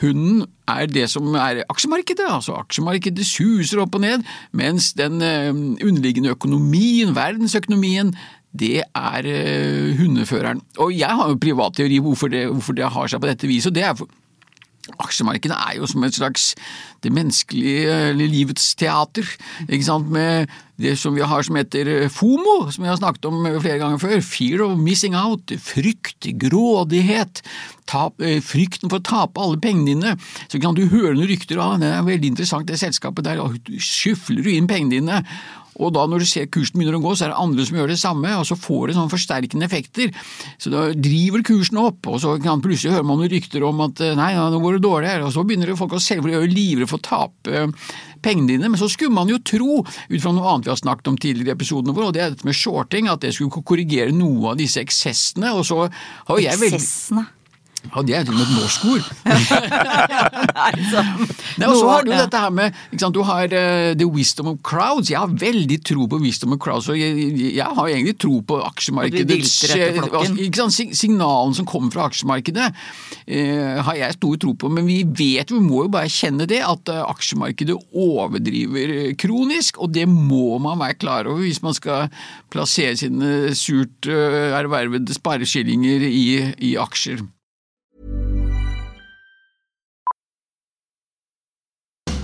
Hunden 0.00 0.46
er 0.64 0.86
det 0.88 1.02
som 1.12 1.34
er 1.36 1.58
aksjemarkedet, 1.68 2.24
altså 2.24 2.54
aksjemarkedet 2.56 3.20
suser 3.28 3.82
opp 3.82 3.98
og 3.98 4.00
ned, 4.00 4.22
mens 4.56 4.94
den 4.96 5.20
underliggende 5.20 6.32
økonomien, 6.32 7.12
verdensøkonomien, 7.12 8.14
det 8.52 8.80
er 8.82 9.28
uh, 9.28 9.98
hundeføreren. 10.00 10.62
Og 10.82 10.94
jeg 10.96 11.20
har 11.20 11.28
jo 11.30 11.38
privat 11.40 11.76
teori 11.78 12.00
hvorfor 12.02 12.32
det, 12.32 12.48
hvorfor 12.50 12.76
det 12.76 12.90
har 12.90 13.10
seg 13.10 13.22
på 13.22 13.30
dette 13.30 13.50
viset. 13.50 13.70
og 13.70 13.78
det 13.78 13.86
er 13.86 13.94
for 13.98 14.10
Aksjemarkedet 14.98 15.54
er 15.54 15.76
jo 15.78 15.86
som 15.86 16.02
et 16.06 16.16
slags 16.16 16.54
det 17.04 17.12
menneskelige 17.14 17.92
eller 18.10 18.28
livets 18.28 18.74
teater. 18.74 19.24
ikke 19.68 19.84
sant, 19.84 20.10
Med 20.10 20.48
det 20.80 20.98
som 20.98 21.14
vi 21.14 21.20
har 21.20 21.42
som 21.42 21.56
heter 21.56 21.86
eh, 21.86 22.08
FOMO, 22.08 22.70
som 22.72 22.84
vi 22.84 22.88
har 22.88 22.96
snakket 22.96 23.24
om 23.28 23.44
flere 23.60 23.78
ganger 23.78 23.98
før. 23.98 24.20
Fear 24.20 24.64
of 24.64 24.78
missing 24.78 25.14
out. 25.14 25.52
Frykt, 25.60 26.26
grådighet. 26.40 27.42
Tap, 27.86 28.20
eh, 28.20 28.40
frykten 28.40 28.90
for 28.90 28.98
å 28.98 29.04
tape 29.04 29.40
alle 29.40 29.60
pengene 29.60 29.94
dine. 29.94 30.16
Så 30.48 30.60
kan 30.60 30.74
du 30.74 30.86
høre 30.88 31.14
noen 31.14 31.28
rykter 31.28 31.60
av 31.60 31.78
det 31.80 31.92
er 31.92 32.02
veldig 32.02 32.32
interessant, 32.32 32.66
det 32.66 32.80
selskapet 32.80 33.24
der 33.24 33.40
skyfler 33.78 34.42
du 34.42 34.50
inn 34.50 34.68
pengene 34.68 34.96
dine. 34.98 35.24
Og 35.80 35.94
da 35.96 36.04
når 36.08 36.22
du 36.22 36.28
ser 36.28 36.50
kursen 36.52 36.78
begynner 36.78 36.98
å 36.98 37.02
gå, 37.04 37.14
så 37.16 37.26
er 37.26 37.32
det 37.32 37.40
andre 37.40 37.66
som 37.66 37.78
gjør 37.80 37.90
det 37.92 37.98
samme, 38.00 38.34
og 38.36 38.46
så 38.48 38.58
får 38.58 38.90
det 38.90 38.96
sånne 38.98 39.14
forsterkende 39.14 39.66
effekter. 39.66 40.12
Så 40.60 40.72
da 40.72 40.86
driver 40.94 41.44
kursen 41.46 41.80
opp, 41.80 42.06
og 42.10 42.20
så 42.22 42.36
kan 42.42 42.62
plutselig 42.64 42.94
høre 42.94 43.08
man 43.08 43.20
noen 43.20 43.32
rykter 43.32 43.64
om 43.66 43.82
at 43.86 44.04
eh, 44.04 44.14
nei, 44.18 44.32
nå 44.36 44.60
går 44.62 44.78
det 44.78 44.84
dårlig 44.86 45.10
her, 45.12 45.24
og 45.26 45.34
så 45.34 45.44
begynner 45.46 45.74
folk 45.78 45.96
å 45.96 46.02
selge 46.02 46.26
for 46.26 46.32
de 46.32 46.38
er 46.38 46.52
livredde 46.52 46.90
for 46.90 47.00
å 47.00 47.06
tape 47.06 47.56
eh, 47.56 47.90
pengene 48.24 48.54
dine. 48.54 48.70
Men 48.70 48.80
så 48.80 48.90
skulle 48.92 49.14
man 49.16 49.30
jo 49.32 49.40
tro, 49.42 49.80
ut 49.82 50.20
fra 50.22 50.34
noe 50.36 50.54
annet 50.54 50.68
vi 50.68 50.74
har 50.74 50.80
snakket 50.82 51.12
om 51.12 51.18
tidligere 51.20 51.54
i 51.54 51.58
episodene 51.58 51.96
våre, 51.96 52.10
og 52.10 52.16
det 52.16 52.24
er 52.24 52.32
dette 52.34 52.48
med 52.48 52.56
shorting, 52.56 53.10
at 53.10 53.24
det 53.24 53.34
skulle 53.36 53.64
korrigere 53.64 54.14
noe 54.14 54.54
av 54.54 54.60
disse 54.60 54.82
eksessene. 54.82 55.54
og 55.56 55.66
så 55.68 55.86
har 55.86 56.42
jeg 56.42 56.60
veldig... 56.60 56.80
Eksessene? 56.80 57.28
Ja, 57.80 58.02
jeg 58.04 58.26
til 58.28 58.34
og 58.34 58.36
med 58.36 58.44
et 58.44 58.50
norsk 58.60 58.82
ord. 58.92 59.04
Nei, 61.60 61.66
og 61.66 61.74
så 61.78 61.86
har 61.88 62.04
du 62.04 62.10
dette 62.12 62.36
her 62.42 62.50
med 62.52 62.74
sant, 63.00 63.14
Du 63.16 63.22
har 63.26 63.46
uh, 63.48 63.94
the 63.96 64.04
wisdom 64.06 64.46
of 64.52 64.58
crowds. 64.66 65.08
Jeg 65.10 65.18
har 65.22 65.30
veldig 65.40 65.78
tro 65.88 66.04
på 66.10 66.18
wisdom 66.20 66.52
of 66.56 66.60
crowds. 66.62 66.88
Og 66.92 66.96
jeg, 67.00 67.10
jeg, 67.56 67.64
har 67.78 67.88
egentlig 67.88 68.16
tro 68.20 68.34
på 68.46 68.54
aksjemarkedets 68.66 69.54
flokken. 69.72 70.36
eh, 70.36 70.44
ikke 70.46 70.60
sant, 70.60 70.74
sig- 70.76 70.92
Signalen 71.00 71.54
som 71.56 71.64
kommer 71.68 71.90
fra 71.94 72.04
aksjemarkedet, 72.10 72.68
uh, 72.68 72.74
har 73.88 73.94
jeg 74.02 74.12
stor 74.18 74.34
tro 74.44 74.52
på. 74.60 74.66
Men 74.76 74.84
vi 74.86 74.98
vet, 75.08 75.48
vi 75.50 75.60
må 75.64 75.78
jo 75.86 75.90
bare 75.96 76.08
kjenne 76.12 76.44
det, 76.50 76.60
at 76.66 76.84
uh, 76.92 77.00
aksjemarkedet 77.08 77.76
overdriver 77.96 79.14
kronisk. 79.20 79.80
Og 79.80 79.88
det 79.96 80.04
må 80.10 80.58
man 80.62 80.78
være 80.84 80.98
klar 81.00 81.24
over 81.32 81.40
hvis 81.46 81.62
man 81.64 81.74
skal 81.76 82.00
plassere 82.52 82.92
sine 82.98 83.54
surt 83.56 84.06
ervervede 84.10 85.14
spareskillinger 85.16 86.00
i, 86.06 86.26
i 86.70 86.76
aksjer. 86.80 87.20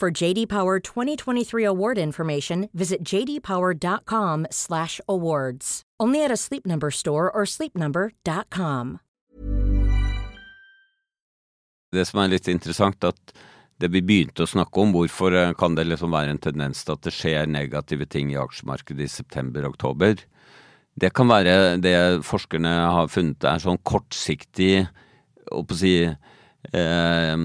For 0.00 0.22
JD 0.22 0.48
Power 0.48 0.80
2023 0.80 1.66
award 1.66 1.98
information, 1.98 2.70
visit 2.72 3.04
jdpower.com/awards. 3.04 5.82
Only 6.00 6.24
at 6.24 6.30
a 6.30 6.36
Sleep 6.36 6.66
Number 6.66 6.90
store 6.90 7.30
or 7.30 7.44
sleepnumber.com. 7.44 8.98
Det 11.92 12.06
som 12.08 12.20
er 12.22 12.28
litt 12.32 12.48
interessant, 12.48 13.04
at 13.04 13.32
det 13.76 13.92
vi 13.92 14.00
begynte 14.00 14.42
å 14.46 14.48
snakke 14.48 14.80
om, 14.80 14.92
hvorfor 14.96 15.36
eh, 15.36 15.52
kan 15.58 15.74
det 15.76 15.84
liksom 15.90 16.10
være 16.16 16.30
en 16.32 16.44
tendens 16.48 16.84
til 16.86 16.92
at 16.96 17.04
det 17.04 17.12
skjer 17.12 17.44
negative 17.50 18.06
ting 18.08 18.32
i 18.32 18.40
aksjemarkedet 18.40 19.04
i 19.04 19.10
september-oktober? 19.10 20.14
Det 20.96 21.12
kan 21.12 21.28
være 21.28 21.76
det 21.82 22.24
forskerne 22.24 22.72
har 22.96 23.08
funnet 23.12 23.44
er 23.44 23.58
sånn 23.60 23.76
kortsiktig 23.84 24.88
å 25.52 25.64
si, 25.76 26.08
eh, 26.72 27.36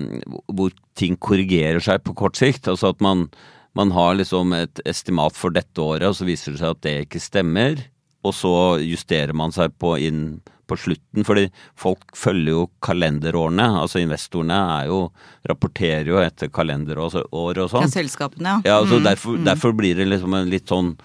Hvor 0.51 0.73
ting 0.95 1.17
korrigerer 1.17 1.83
seg 1.83 2.03
på 2.05 2.15
kort 2.15 2.37
sikt. 2.39 2.67
Altså 2.71 2.91
at 2.93 3.01
man, 3.03 3.27
man 3.75 3.91
har 3.95 4.15
liksom 4.19 4.53
et 4.57 4.79
estimat 4.87 5.35
for 5.35 5.51
dette 5.55 5.81
året, 5.81 6.07
og 6.09 6.15
så 6.15 6.27
viser 6.27 6.53
det 6.55 6.61
seg 6.63 6.75
at 6.75 6.83
det 6.85 6.97
ikke 7.05 7.23
stemmer. 7.23 7.81
Og 8.25 8.33
så 8.33 8.51
justerer 8.81 9.35
man 9.37 9.51
seg 9.53 9.73
på 9.81 9.95
inn 10.01 10.41
på 10.65 10.73
slutten, 10.81 11.21
fordi 11.27 11.43
folk 11.77 12.15
følger 12.17 12.55
jo 12.55 12.61
kalenderårene. 12.81 13.67
Altså 13.83 13.99
investorene 14.01 14.55
er 14.79 14.87
jo, 14.89 15.01
rapporterer 15.45 16.09
jo 16.09 16.17
etter 16.23 16.49
kalenderår 16.49 17.19
og 17.29 17.51
Ja, 17.59 17.67
sånn. 17.69 17.91
selskapene, 17.93 18.55
ja. 18.55 18.71
Ja, 18.71 18.79
altså 18.81 18.97
derfor, 19.05 19.37
derfor 19.45 19.75
blir 19.77 19.93
det 19.99 20.07
liksom 20.09 20.33
en 20.33 20.49
litt 20.49 20.71
sånn 20.73 20.95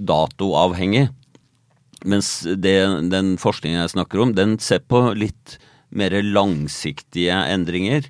datoavhengig. 0.00 1.10
Mens 2.04 2.30
det, 2.44 2.76
den 3.12 3.34
forskningen 3.40 3.80
jeg 3.82 3.92
snakker 3.94 4.20
om, 4.24 4.34
den 4.36 4.58
ser 4.60 4.82
på 4.88 5.06
litt 5.16 5.58
mer 5.98 6.16
langsiktige 6.22 7.36
endringer. 7.50 8.08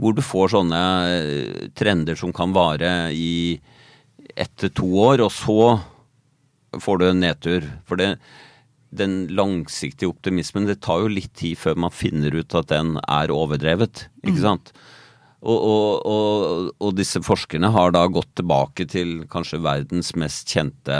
Hvor 0.00 0.16
du 0.16 0.22
får 0.24 0.54
sånne 0.56 0.80
eh, 1.08 1.66
trender 1.78 2.18
som 2.18 2.32
kan 2.34 2.54
vare 2.54 3.12
i 3.14 3.60
ett 4.34 4.54
til 4.58 4.72
to 4.74 4.88
år, 4.98 5.22
og 5.22 5.30
så 5.30 5.58
får 6.82 6.98
du 6.98 7.06
en 7.08 7.22
nedtur. 7.22 7.68
For 7.86 8.00
det, 8.00 8.16
den 8.94 9.28
langsiktige 9.34 10.10
optimismen, 10.10 10.66
det 10.68 10.80
tar 10.84 11.04
jo 11.04 11.12
litt 11.12 11.32
tid 11.38 11.58
før 11.60 11.78
man 11.86 11.94
finner 11.94 12.34
ut 12.34 12.54
at 12.58 12.70
den 12.72 12.96
er 13.04 13.32
overdrevet, 13.34 14.08
ikke 14.24 14.42
sant? 14.42 14.74
Og, 15.44 15.58
og, 15.60 16.06
og, 16.08 16.68
og 16.80 16.94
disse 16.96 17.20
forskerne 17.20 17.68
har 17.74 17.92
da 17.92 18.06
gått 18.08 18.30
tilbake 18.38 18.86
til 18.88 19.26
kanskje 19.30 19.60
verdens 19.64 20.14
mest 20.16 20.48
kjente 20.48 20.96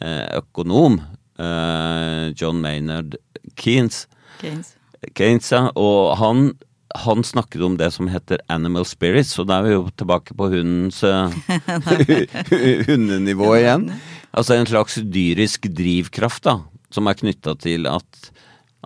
eh, 0.00 0.26
økonom, 0.40 0.98
eh, 1.38 2.32
John 2.34 2.58
Maynard 2.64 3.14
Keynes. 3.54 4.06
Keynes. 4.40 4.75
Keynes, 5.14 5.50
ja. 5.52 5.68
Og 5.78 6.16
han, 6.20 6.50
han 6.96 7.24
snakket 7.26 7.64
om 7.66 7.76
det 7.80 7.90
som 7.94 8.08
heter 8.10 8.42
animal 8.52 8.86
spirits, 8.88 9.34
og 9.40 9.48
da 9.50 9.60
er 9.60 9.66
vi 9.66 9.74
jo 9.74 9.88
tilbake 9.96 10.36
på 10.36 10.50
hundens 10.52 11.02
eh, 11.06 11.34
hundenivå 12.88 13.52
igjen. 13.58 13.90
Altså 14.36 14.56
en 14.56 14.68
slags 14.68 14.98
dyrisk 15.00 15.68
drivkraft, 15.72 16.44
da, 16.48 16.58
som 16.92 17.08
er 17.08 17.18
knytta 17.18 17.56
til 17.60 17.88
at, 17.88 18.30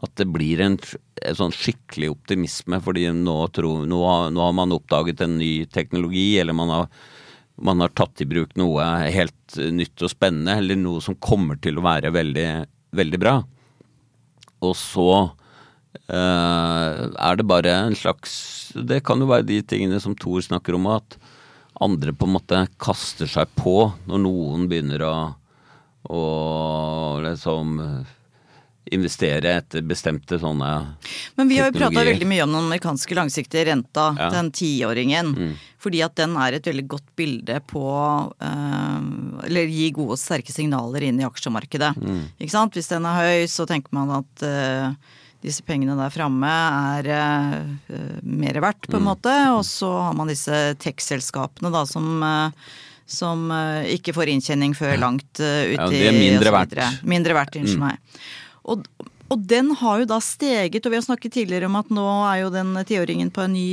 at 0.02 0.12
det 0.20 0.28
blir 0.30 0.62
en, 0.62 0.76
en 0.78 1.38
sånn 1.38 1.54
skikkelig 1.54 2.12
optimisme, 2.12 2.78
fordi 2.84 3.08
nå, 3.16 3.38
tror, 3.54 3.86
nå, 3.88 4.02
nå 4.30 4.44
har 4.46 4.54
man 4.56 4.76
oppdaget 4.76 5.24
en 5.26 5.38
ny 5.40 5.66
teknologi, 5.72 6.38
eller 6.38 6.56
man 6.56 6.70
har, 6.74 6.86
man 7.60 7.82
har 7.82 7.94
tatt 7.98 8.22
i 8.22 8.28
bruk 8.30 8.54
noe 8.60 8.86
helt 9.10 9.58
nytt 9.74 10.06
og 10.06 10.12
spennende, 10.12 10.60
eller 10.60 10.78
noe 10.78 11.02
som 11.04 11.18
kommer 11.18 11.58
til 11.62 11.80
å 11.80 11.86
være 11.88 12.14
veldig, 12.14 12.48
veldig 12.96 13.20
bra. 13.20 13.40
Og 14.60 14.76
så 14.78 15.10
er 16.10 17.36
det 17.38 17.46
bare 17.50 17.72
en 17.86 17.96
slags 17.98 18.72
Det 18.74 19.00
kan 19.06 19.18
jo 19.22 19.26
være 19.30 19.46
de 19.46 19.60
tingene 19.66 19.98
som 20.02 20.14
Thor 20.18 20.42
snakker 20.42 20.76
om, 20.78 20.86
at 20.86 21.16
andre 21.80 22.12
på 22.14 22.28
en 22.28 22.34
måte 22.36 22.60
kaster 22.82 23.26
seg 23.30 23.50
på 23.58 23.92
når 24.06 24.22
noen 24.22 24.66
begynner 24.70 25.02
å, 25.06 25.14
å 26.10 26.22
liksom 27.24 27.78
investere 28.90 29.52
etter 29.60 29.84
bestemte 29.86 30.38
sånne 30.40 30.70
Men 31.38 31.50
vi 31.50 31.58
har 31.60 31.70
jo 31.70 31.76
prata 31.78 32.02
veldig 32.04 32.26
mye 32.26 32.42
om 32.46 32.54
den 32.56 32.64
amerikanske 32.66 33.14
langsiktige 33.14 33.66
renta, 33.68 34.08
Ja. 34.18 34.28
Mm. 34.28 34.32
den 34.34 34.50
tiåringen. 34.50 35.30
Fordi 35.80 36.02
at 36.04 36.16
den 36.18 36.34
er 36.36 36.56
et 36.58 36.66
veldig 36.66 36.86
godt 36.88 37.06
bilde 37.16 37.60
på 37.70 37.84
eh, 38.40 39.46
Eller 39.46 39.70
gir 39.70 39.94
gode 39.96 40.16
og 40.16 40.20
sterke 40.20 40.52
signaler 40.52 41.06
inn 41.06 41.20
i 41.20 41.28
aksjemarkedet. 41.28 41.94
Mm. 41.96 42.22
Ikke 42.40 42.50
sant? 42.56 42.74
Hvis 42.74 42.90
den 42.90 43.06
er 43.06 43.20
høy, 43.20 43.46
så 43.48 43.66
tenker 43.68 43.94
man 43.96 44.10
at 44.18 44.44
eh, 44.44 44.90
disse 45.40 45.64
pengene 45.64 45.96
der 45.98 46.12
framme 46.12 46.50
er 46.50 47.10
uh, 47.10 48.20
mer 48.22 48.60
verdt, 48.60 48.86
Mm. 48.88 48.92
på 48.92 48.96
en 49.00 49.06
måte. 49.08 49.34
Og 49.56 49.64
så 49.64 49.90
har 50.08 50.14
man 50.18 50.28
disse 50.28 50.56
tech-selskapene 50.82 51.72
da 51.72 51.84
som 51.88 52.22
uh, 52.22 52.50
som 53.10 53.48
uh, 53.50 53.82
ikke 53.90 54.14
får 54.14 54.30
inntjening 54.30 54.74
før 54.78 54.98
langt 55.00 55.40
uh, 55.42 55.64
Ja, 55.74 55.88
Det 55.90 55.98
de 55.98 56.10
er 56.10 56.18
mindre 56.18 56.52
verdt. 56.54 56.76
Mindre 57.02 57.34
verdt, 57.34 57.56
unnskyld 57.58 57.80
meg. 57.82 58.20
Og, 58.70 58.84
og 59.30 59.42
den 59.50 59.72
har 59.80 59.98
jo 59.98 60.06
da 60.12 60.20
steget, 60.22 60.84
og 60.86 60.92
vi 60.92 60.98
har 60.98 61.06
snakket 61.06 61.32
tidligere 61.34 61.66
om 61.66 61.78
at 61.80 61.90
nå 61.90 62.06
er 62.28 62.44
jo 62.44 62.52
den 62.54 62.70
tiåringen 62.86 63.32
på 63.34 63.42
en 63.46 63.54
ny, 63.56 63.66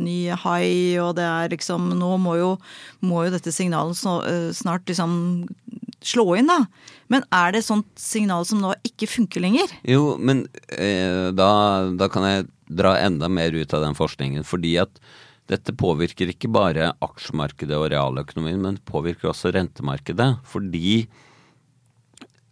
ny 0.00 0.16
high, 0.32 0.96
og 1.02 1.16
det 1.18 1.26
er 1.26 1.52
liksom 1.52 1.90
Nå 1.98 2.14
må 2.22 2.38
jo, 2.40 2.50
må 3.04 3.26
jo 3.26 3.34
dette 3.34 3.52
signalet 3.52 3.96
snart 4.56 4.88
liksom 4.88 5.48
slå 6.04 6.36
inn, 6.38 6.50
da. 6.50 6.64
Men 7.12 7.24
er 7.34 7.52
det 7.52 7.62
et 7.62 7.68
sånt 7.68 7.88
signal 7.98 8.46
som 8.48 8.60
nå 8.62 8.74
ikke 8.86 9.08
funker 9.10 9.42
lenger? 9.42 9.72
Jo, 9.88 10.16
men 10.20 10.44
eh, 10.74 11.30
da, 11.34 11.50
da 11.98 12.10
kan 12.12 12.26
jeg 12.28 12.48
dra 12.68 12.98
enda 13.00 13.30
mer 13.32 13.54
ut 13.56 13.72
av 13.74 13.86
den 13.86 13.96
forskningen. 13.98 14.44
Fordi 14.46 14.76
at 14.82 15.00
dette 15.48 15.72
påvirker 15.80 16.28
ikke 16.28 16.50
bare 16.52 16.92
aksjemarkedet 17.04 17.76
og 17.78 17.88
realøkonomien, 17.94 18.60
men 18.60 18.80
påvirker 18.88 19.30
også 19.32 19.54
rentemarkedet. 19.56 20.34
Fordi 20.48 21.08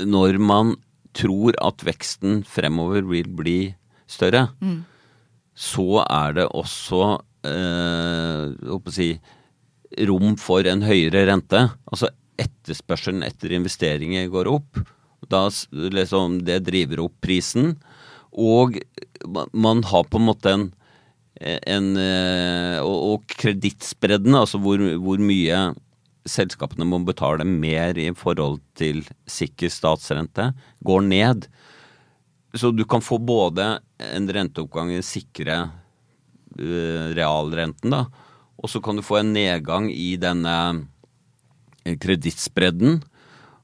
når 0.05 0.41
man 0.41 0.75
tror 1.17 1.57
at 1.65 1.85
veksten 1.85 2.43
fremover 2.49 3.05
vil 3.09 3.29
bli 3.37 3.59
større, 4.09 4.49
mm. 4.61 4.81
så 5.57 6.03
er 6.05 6.37
det 6.41 6.47
også 6.57 7.03
eh, 7.49 8.93
si, 8.93 9.11
rom 10.09 10.37
for 10.41 10.69
en 10.69 10.85
høyere 10.87 11.27
rente. 11.29 11.67
Altså 11.89 12.11
etterspørselen 12.41 13.25
etter 13.27 13.55
investeringer 13.57 14.29
går 14.33 14.51
opp. 14.51 14.81
Da 15.31 15.47
liksom 15.73 16.41
det 16.47 16.63
driver 16.69 17.07
opp 17.07 17.17
prisen. 17.25 17.75
Og 18.33 18.79
man 19.53 19.83
har 19.89 20.05
på 20.11 20.21
en 20.21 20.29
måte 20.29 20.53
en, 20.53 20.67
en 21.41 21.89
eh, 21.97 22.79
Og, 22.85 22.97
og 23.11 23.35
kredittspredden, 23.41 24.37
altså 24.37 24.61
hvor, 24.63 24.81
hvor 25.03 25.21
mye 25.21 25.73
selskapene 26.27 26.87
må 26.89 27.01
betale 27.07 27.47
mer 27.47 27.99
i 27.99 28.11
forhold 28.17 28.61
til 28.79 29.05
sikker 29.31 29.71
statsrente, 29.73 30.51
går 30.85 31.05
ned. 31.07 31.47
Så 32.57 32.73
du 32.75 32.85
kan 32.89 33.05
få 33.05 33.19
både 33.19 33.77
en 34.03 34.29
renteoppgang 34.33 34.93
i 34.95 35.03
sikre 35.05 35.59
uh, 35.67 37.07
realrenten, 37.17 37.93
da, 37.93 38.07
og 38.57 38.73
så 38.73 38.81
kan 38.81 38.97
du 38.97 39.05
få 39.05 39.21
en 39.21 39.35
nedgang 39.37 39.91
i 39.93 40.15
denne 40.21 40.57
eh, 40.57 40.79
kredittspredden. 42.03 43.01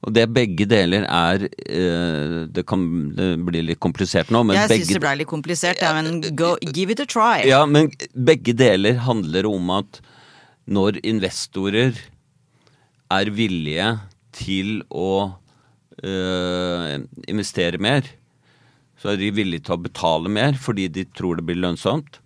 Og 0.02 0.14
det 0.16 0.24
begge 0.34 0.66
deler 0.66 1.04
er 1.06 1.44
uh, 1.46 2.38
Det 2.50 2.64
kan 2.66 2.86
det 3.14 3.28
bli 3.46 3.60
litt 3.68 3.80
komplisert 3.82 4.32
nå, 4.34 4.42
men 4.42 4.58
Jeg 4.58 4.72
begge 4.72 4.86
syns 4.88 4.96
det 4.96 5.02
ble 5.04 5.12
litt 5.20 5.30
komplisert, 5.30 5.82
ja, 5.82 5.92
men 5.94 6.34
go, 6.38 6.56
give 6.74 6.94
it 6.94 7.02
a 7.02 7.06
try. 7.06 7.44
Ja, 7.46 7.62
men 7.70 7.92
begge 8.14 8.54
deler 8.58 8.98
handler 9.06 9.46
om 9.50 9.70
at 9.78 10.02
når 10.66 10.98
investorer 11.06 11.94
er 13.12 13.30
villige 13.34 13.86
til 14.34 14.80
å 14.88 15.34
øh, 16.02 16.98
investere 17.28 17.80
mer, 17.82 18.06
så 18.98 19.12
er 19.12 19.20
de 19.20 19.32
villige 19.34 19.66
til 19.66 19.76
å 19.76 19.82
betale 19.82 20.30
mer 20.32 20.58
fordi 20.60 20.88
de 20.92 21.04
tror 21.10 21.38
det 21.38 21.46
blir 21.48 21.60
lønnsomt. 21.62 22.20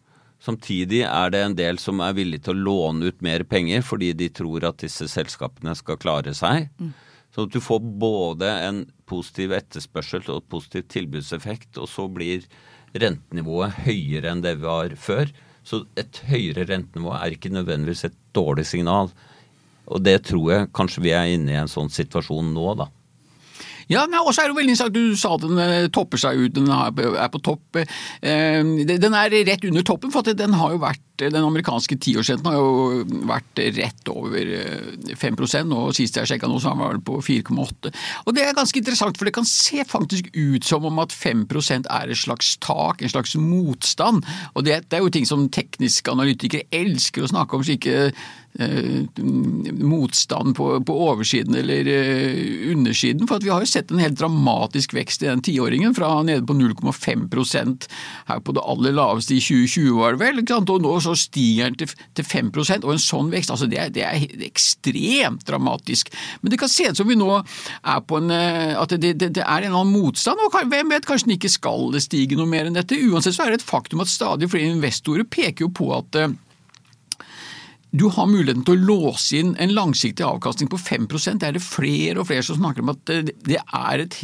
Samtidig 0.46 1.00
er 1.08 1.32
det 1.34 1.40
en 1.42 1.56
del 1.58 1.80
som 1.82 1.98
er 2.04 2.14
villig 2.14 2.44
til 2.46 2.54
å 2.54 2.66
låne 2.68 3.10
ut 3.10 3.24
mer 3.24 3.42
penger 3.48 3.82
fordi 3.82 4.12
de 4.14 4.28
tror 4.30 4.68
at 4.68 4.78
disse 4.84 5.08
selskapene 5.10 5.74
skal 5.74 5.98
klare 5.98 6.34
seg. 6.38 6.68
Mm. 6.78 6.92
Så 7.34 7.48
du 7.50 7.58
får 7.60 7.82
både 8.00 8.48
en 8.68 8.84
positiv 9.10 9.52
etterspørsel 9.56 10.22
og 10.30 10.38
et 10.38 10.52
positiv 10.54 10.86
tilbudseffekt, 10.92 11.74
og 11.76 11.90
så 11.90 12.06
blir 12.08 12.46
rentenivået 12.96 13.82
høyere 13.84 14.30
enn 14.32 14.44
det 14.44 14.54
var 14.62 14.94
før. 14.96 15.32
Så 15.66 15.82
et 15.98 16.22
høyere 16.30 16.68
rentenivå 16.70 17.12
er 17.18 17.34
ikke 17.34 17.52
nødvendigvis 17.52 18.06
et 18.08 18.16
dårlig 18.36 18.68
signal. 18.70 19.10
Og 19.90 20.02
det 20.06 20.20
tror 20.30 20.52
jeg 20.52 20.70
kanskje 20.78 21.04
vi 21.04 21.12
er 21.14 21.34
inne 21.34 21.52
i 21.52 21.58
en 21.60 21.70
sånn 21.70 21.90
situasjon 21.92 22.54
nå, 22.54 22.70
da. 22.78 22.88
Ja, 23.92 24.02
og 24.18 24.32
så 24.34 24.42
er 24.42 24.50
det 24.50 24.56
veldig 24.58 24.74
interessant, 24.74 24.94
Du 24.96 25.16
sa 25.18 25.34
at 25.36 25.44
den 25.44 25.58
eh, 25.62 25.88
topper 25.94 26.18
seg 26.18 26.40
ut, 26.40 26.54
den 26.56 26.70
er 26.72 27.30
på 27.30 27.42
topp. 27.44 27.78
Eh, 27.78 28.62
den 28.86 29.14
er 29.14 29.36
rett 29.46 29.66
under 29.68 29.86
toppen, 29.86 30.14
for 30.14 30.26
den 30.26 30.56
vært 30.82 31.02
den 31.16 31.44
amerikanske 31.44 31.96
tiårsrenten 32.02 32.48
har 32.50 32.58
jo 32.58 33.04
vært 33.28 33.60
rett 33.76 34.10
over 34.12 34.50
5 35.16 35.38
eh, 35.46 35.72
og 35.72 35.94
sist 35.96 36.18
jeg 36.18 36.28
sjekka 36.28 36.50
nå, 36.50 36.58
så 36.60 36.74
var 36.76 36.96
den 36.96 37.04
på 37.06 37.18
4,8. 37.24 37.92
Og 38.26 38.34
Det 38.36 38.44
er 38.44 38.56
ganske 38.56 38.80
interessant, 38.82 39.16
for 39.16 39.28
det 39.28 39.34
kan 39.36 39.48
se 39.48 39.84
faktisk 39.86 40.28
ut 40.34 40.64
som 40.66 40.84
om 40.84 40.98
at 41.00 41.14
5% 41.14 41.88
er 41.88 42.12
et 42.12 42.20
slags 42.20 42.56
tak, 42.60 43.00
en 43.00 43.12
slags 43.12 43.36
motstand. 43.40 44.26
Og 44.54 44.66
det, 44.66 44.82
det 44.90 44.98
er 44.98 45.06
jo 45.06 45.14
ting 45.14 45.28
som 45.28 45.48
tekniske 45.48 46.12
analytikere 46.12 46.68
elsker 46.74 47.24
å 47.24 47.32
snakke 47.32 47.56
om, 47.56 47.64
slike 47.64 47.96
eh, 48.10 48.26
motstand 48.56 50.56
på, 50.56 50.84
på, 50.84 51.08
oversiden 51.08 51.54
eller 51.54 51.86
eh, 51.86 52.72
undersiden. 52.72 53.28
For 53.28 53.42
vi 53.42 53.50
har 53.52 53.60
jo 53.60 53.68
sett 53.68 53.90
en 53.92 54.00
helt 54.00 54.18
dramatisk 54.18 54.94
vekst 54.96 55.22
i 55.22 55.28
den 55.28 55.42
tiåringen, 55.44 55.94
fra 55.94 56.22
nede 56.24 56.46
på 56.46 56.56
0,5% 56.56 57.88
her 58.30 58.40
på 58.40 58.54
det 58.56 58.64
aller 58.64 58.96
laveste 58.96 59.36
i 59.36 59.42
2020, 59.42 59.90
var 59.98 60.16
det 60.16 60.24
vel. 60.24 60.42
Og 60.56 60.82
nå 60.82 60.94
så 61.04 61.14
stiger 61.18 61.70
den 61.70 61.78
til, 61.82 61.92
til 62.16 62.26
5% 62.26 62.86
og 62.86 62.94
en 62.94 63.02
sånn 63.02 63.30
vekst 63.32 63.52
altså 63.52 63.68
det, 63.70 63.80
er, 63.82 63.92
det 63.92 64.06
er 64.06 64.46
ekstremt 64.46 65.44
dramatisk. 65.48 66.12
Men 66.40 66.52
det 66.52 66.60
kan 66.60 66.72
se 66.72 66.88
ut 66.90 67.00
som 67.00 67.08
vi 67.08 67.18
nå 67.18 67.30
er 67.36 68.00
på 68.06 68.22
en 68.22 68.32
eh, 68.32 68.72
at 68.76 68.96
det, 68.96 69.16
det, 69.20 69.32
det 69.36 69.44
er 69.44 69.66
en 69.66 69.70
eller 69.70 69.82
annen 69.82 69.96
motstand, 69.96 70.40
og 70.40 70.56
hvem 70.56 70.92
vet, 70.92 71.06
kanskje 71.06 71.28
den 71.28 71.36
ikke 71.36 71.52
skal 71.52 72.00
stige 72.02 72.38
noe 72.38 72.48
mer 72.50 72.68
enn 72.68 72.76
dette. 72.76 72.98
Uansett 73.10 73.36
så 73.36 73.46
er 73.46 73.54
det 73.54 73.62
et 73.62 73.68
faktum 73.68 74.02
at 74.04 74.10
stadig 74.10 74.48
flere 74.52 74.72
investorer 74.72 75.28
peker 75.28 75.66
jo 75.66 75.72
på 75.76 75.92
at 75.96 76.20
eh, 76.20 76.34
du 77.94 78.08
har 78.10 78.26
muligheten 78.26 78.64
til 78.66 78.74
å 78.74 78.86
låse 78.88 79.38
inn 79.38 79.52
en 79.62 79.72
langsiktig 79.72 80.24
avkastning 80.26 80.68
på 80.72 80.78
5 80.80 81.06
Det 81.06 81.46
er 81.46 81.54
det 81.54 81.62
flere 81.62 82.20
og 82.20 82.26
flere 82.26 82.42
som 82.42 82.58
snakker 82.58 82.82
om 82.82 82.90
at 82.92 83.02
det 83.06 83.60
er 83.60 84.02
et 84.02 84.16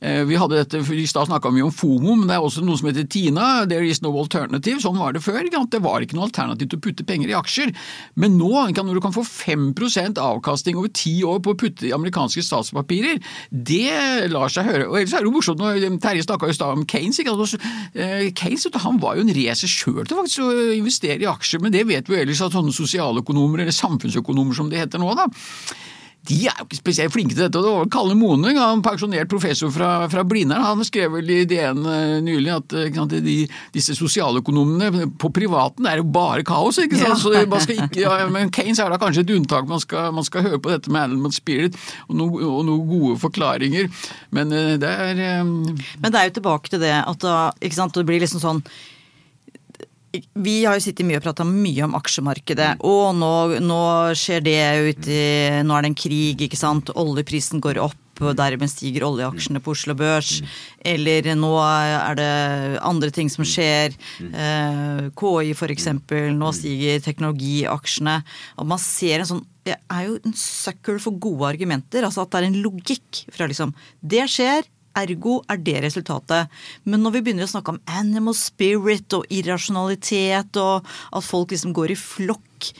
eh, 0.00 0.22
Vi 0.24 0.38
hadde 0.40 0.56
dette, 0.56 0.80
i 0.80 1.06
stad 1.06 1.28
snakka 1.28 1.52
vi 1.52 1.62
om 1.62 1.72
FOMO, 1.72 2.16
men 2.16 2.28
det 2.28 2.38
er 2.38 2.46
også 2.46 2.64
noe 2.64 2.78
som 2.80 2.88
heter 2.88 3.06
TINA. 3.06 3.66
There 3.68 3.86
is 3.86 4.00
no 4.02 4.14
alternative. 4.18 4.80
Sånn 4.80 4.98
var 4.98 5.12
det 5.12 5.22
før. 5.22 5.44
Det 5.44 5.82
var 5.84 6.02
ikke 6.02 6.16
noe 6.16 6.28
alternativ 6.30 6.70
til 6.70 6.80
å 6.80 6.84
putte 6.86 7.06
penger 7.06 7.30
i 7.30 7.36
aksjer. 7.36 7.74
Men 8.16 8.38
nå, 8.40 8.50
når 8.80 8.96
du 8.96 9.02
kan 9.04 9.14
få 9.14 9.22
5% 9.26 10.18
avkastning 10.20 10.80
over 10.80 10.90
ti 10.96 11.20
år 11.26 11.42
på 11.44 11.54
å 11.54 11.60
putte 11.60 11.86
i 11.90 11.94
amerikanske 11.94 12.42
statspapirer, 12.46 13.20
det 13.50 14.30
lar 14.32 14.50
seg 14.52 14.68
høre. 14.68 14.88
Og 14.88 14.98
ellers 15.00 15.14
er 15.14 15.22
det 15.22 15.30
jo 15.30 15.36
morsomt 15.36 15.60
når 15.60 15.86
Terje 16.00 16.24
snakka 16.24 16.50
i 16.50 16.56
stad 16.56 16.78
om 16.78 16.86
Keynes. 16.88 17.20
Kanes 17.20 18.66
han 18.80 19.00
var 19.02 19.18
jo 19.18 19.26
en 19.26 19.34
racer 19.36 19.70
sjøl 19.70 20.02
til 20.06 20.18
faktisk 20.18 20.44
å 20.44 20.50
investere 20.78 21.20
i 21.20 21.28
aksjer, 21.30 21.62
men 21.62 21.74
det 21.74 21.84
vet 21.90 22.08
vi 22.08 22.16
jo 22.16 22.22
ellers 22.24 22.42
at 22.44 22.56
sånne 22.56 22.72
sosiale 22.74 23.09
sosialøkonomer, 23.10 23.64
eller 23.64 23.74
samfunnsøkonomer 23.74 24.54
som 24.54 24.70
det 24.70 24.84
heter 24.84 25.00
nå, 25.00 25.14
da, 25.14 25.28
de 26.28 26.36
er 26.44 26.52
jo 26.58 26.66
ikke 26.66 26.76
spesielt 26.76 27.12
flinke 27.14 27.32
til 27.32 27.46
dette. 27.46 27.56
og 27.56 27.64
det 27.64 27.70
var 27.72 27.86
Kalle 27.88 28.14
Moning, 28.14 28.58
en 28.60 28.82
pensjonert 28.84 29.28
professor 29.30 29.70
fra, 29.72 30.06
fra 30.12 30.22
Blindern, 30.22 30.60
han 30.62 30.84
skrev 30.84 31.14
vel 31.14 31.30
i 31.32 31.46
DN 31.48 31.80
eh, 31.88 32.18
nylig 32.20 32.52
at 32.52 32.74
sant, 32.92 33.14
de, 33.24 33.36
disse 33.72 33.96
sosialøkonomene 33.96 35.08
på 35.16 35.30
privaten 35.32 35.88
er 35.88 36.02
jo 36.02 36.04
bare 36.04 36.44
kaos. 36.44 36.76
ikke 36.78 37.00
sant? 37.00 37.22
Så 37.22 37.32
man 37.48 37.64
skal 37.64 37.86
ikke, 37.86 38.04
ja, 38.04 38.28
Men 38.28 38.52
Kanes 38.52 38.78
er 38.78 38.92
da 38.92 39.00
kanskje 39.00 39.24
et 39.24 39.34
unntak. 39.38 39.64
Man 39.66 39.80
skal, 39.80 40.12
man 40.12 40.28
skal 40.28 40.44
høre 40.44 40.60
på 40.60 40.74
dette 40.74 40.92
med 40.92 41.08
Animal 41.08 41.32
Spirit 41.32 41.80
og, 42.10 42.14
no, 42.20 42.28
og 42.36 42.62
noen 42.68 42.84
gode 42.92 43.16
forklaringer. 43.24 43.88
Men 44.36 44.52
eh, 44.52 44.76
det 44.76 44.92
er 44.92 45.40
um... 45.40 45.56
Men 46.04 46.12
det 46.12 46.20
er 46.20 46.28
jo 46.28 46.38
tilbake 46.42 46.68
til 46.68 46.84
det 46.84 46.98
at 47.00 47.24
da, 47.24 47.38
ikke 47.64 47.80
sant, 47.80 47.96
det 47.96 48.04
blir 48.04 48.20
liksom 48.20 48.44
sånn 48.44 48.64
vi 50.10 50.56
har 50.64 50.74
jo 50.74 50.82
sittet 50.82 51.06
mye 51.06 51.20
og 51.20 51.24
prata 51.24 51.46
mye 51.46 51.86
om 51.86 51.96
aksjemarkedet. 51.98 52.76
Mm. 52.80 52.84
Og 52.90 53.16
nå, 53.18 53.32
nå, 53.62 53.80
skjer 54.18 54.42
det 54.42 54.60
ute 54.90 55.18
Nå 55.66 55.76
er 55.76 55.84
det 55.84 55.90
en 55.92 55.98
krig, 55.98 56.46
ikke 56.46 56.58
sant. 56.58 56.90
Oljeprisen 56.98 57.62
går 57.62 57.80
opp. 57.82 57.98
Og 58.20 58.34
dermed 58.36 58.68
stiger 58.68 59.06
oljeaksjene 59.06 59.62
på 59.64 59.72
Oslo 59.72 59.94
Børs. 59.96 60.40
Mm. 60.42 60.48
Eller 60.92 61.28
nå 61.38 61.52
er 61.62 62.18
det 62.18 62.32
andre 62.84 63.08
ting 63.16 63.30
som 63.32 63.46
skjer. 63.48 63.94
Mm. 64.20 64.34
Eh, 64.34 65.06
KI 65.16 65.54
f.eks. 65.54 65.88
Nå 66.36 66.50
stiger 66.58 67.00
teknologiaksjene. 67.06 68.18
Og 68.60 68.68
man 68.74 68.82
ser 68.82 69.22
en 69.22 69.30
sånn 69.34 69.46
Jeg 69.68 69.78
er 69.92 70.04
jo 70.08 70.18
en 70.24 70.36
sucker 70.36 71.00
for 71.00 71.16
gode 71.22 71.54
argumenter. 71.54 72.04
Altså 72.04 72.26
at 72.26 72.34
det 72.34 72.42
er 72.42 72.50
en 72.50 72.60
logikk 72.64 73.24
fra 73.30 73.48
liksom 73.48 73.72
Det 74.02 74.26
skjer 74.32 74.68
Ergo 74.98 75.40
er 75.50 75.60
det 75.62 75.76
resultatet. 75.84 76.50
Men 76.84 77.04
når 77.04 77.18
vi 77.18 77.22
begynner 77.26 77.46
å 77.46 77.52
snakke 77.52 77.74
om 77.74 77.82
animal 77.86 78.36
spirit 78.38 79.12
og 79.16 79.28
irrasjonalitet 79.30 80.58
og 80.60 80.88
at 81.12 81.26
folk 81.26 81.54
liksom 81.54 81.74
går 81.76 81.94
i 81.94 82.00
flokk, 82.00 82.72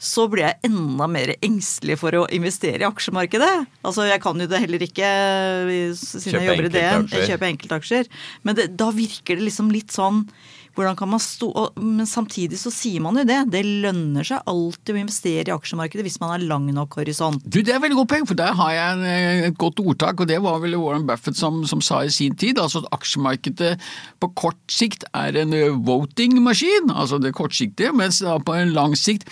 så 0.00 0.24
blir 0.32 0.46
jeg 0.46 0.70
enda 0.70 1.04
mer 1.12 1.34
engstelig 1.44 1.98
for 2.00 2.16
å 2.16 2.22
investere 2.32 2.80
i 2.80 2.88
aksjemarkedet. 2.88 3.66
Altså, 3.84 4.06
Jeg 4.08 4.22
kan 4.24 4.40
jo 4.40 4.46
det 4.48 4.62
heller 4.62 4.84
ikke 4.86 5.10
siden 5.98 6.38
jeg 6.40 6.48
jobber 6.48 6.70
i 6.70 6.72
DN, 6.72 7.04
Jeg 7.12 7.28
kjøper 7.34 7.50
enkeltaksjer. 7.50 8.08
Men 8.42 8.56
det, 8.56 8.70
da 8.80 8.88
virker 8.96 9.36
det 9.36 9.44
liksom 9.50 9.68
litt 9.74 9.92
sånn 9.92 10.24
hvordan 10.76 10.96
kan 10.98 11.10
man 11.10 11.20
stå 11.22 11.50
Men 11.76 12.06
samtidig 12.08 12.58
så 12.60 12.70
sier 12.72 13.02
man 13.04 13.18
jo 13.18 13.24
det. 13.26 13.38
Det 13.52 13.62
lønner 13.66 14.26
seg 14.26 14.44
alltid 14.50 14.94
å 14.94 15.00
investere 15.00 15.50
i 15.50 15.54
aksjemarkedet 15.54 16.04
hvis 16.06 16.20
man 16.22 16.34
har 16.34 16.44
lang 16.44 16.68
nok 16.74 16.98
horisont. 17.00 17.42
Du, 17.44 17.60
Det 17.62 17.74
er 17.74 17.82
veldig 17.82 17.98
godt 18.00 18.12
poeng, 18.12 18.26
for 18.28 18.38
der 18.38 18.54
har 18.56 18.72
jeg 18.74 18.96
en, 18.96 19.04
eh, 19.04 19.48
et 19.48 19.58
godt 19.58 19.80
ordtak, 19.82 20.20
og 20.20 20.28
det 20.30 20.40
var 20.42 20.60
vel 20.62 20.78
Warren 20.80 21.06
Buffett 21.08 21.36
som, 21.36 21.64
som 21.66 21.80
sa 21.80 22.02
i 22.04 22.12
sin 22.14 22.36
tid. 22.36 22.58
altså 22.58 22.84
at 22.84 22.90
Aksjemarkedet 23.00 23.78
på 24.20 24.32
kort 24.34 24.60
sikt 24.70 25.04
er 25.14 25.36
en 25.36 25.52
eh, 25.56 25.74
voting-maskin, 25.74 26.90
altså 26.90 27.20
det 27.20 27.34
kortsiktige, 27.34 27.92
mens 27.92 28.20
da 28.24 28.38
på 28.38 28.56
en 28.56 28.74
lang 28.76 28.96
sikt 28.98 29.28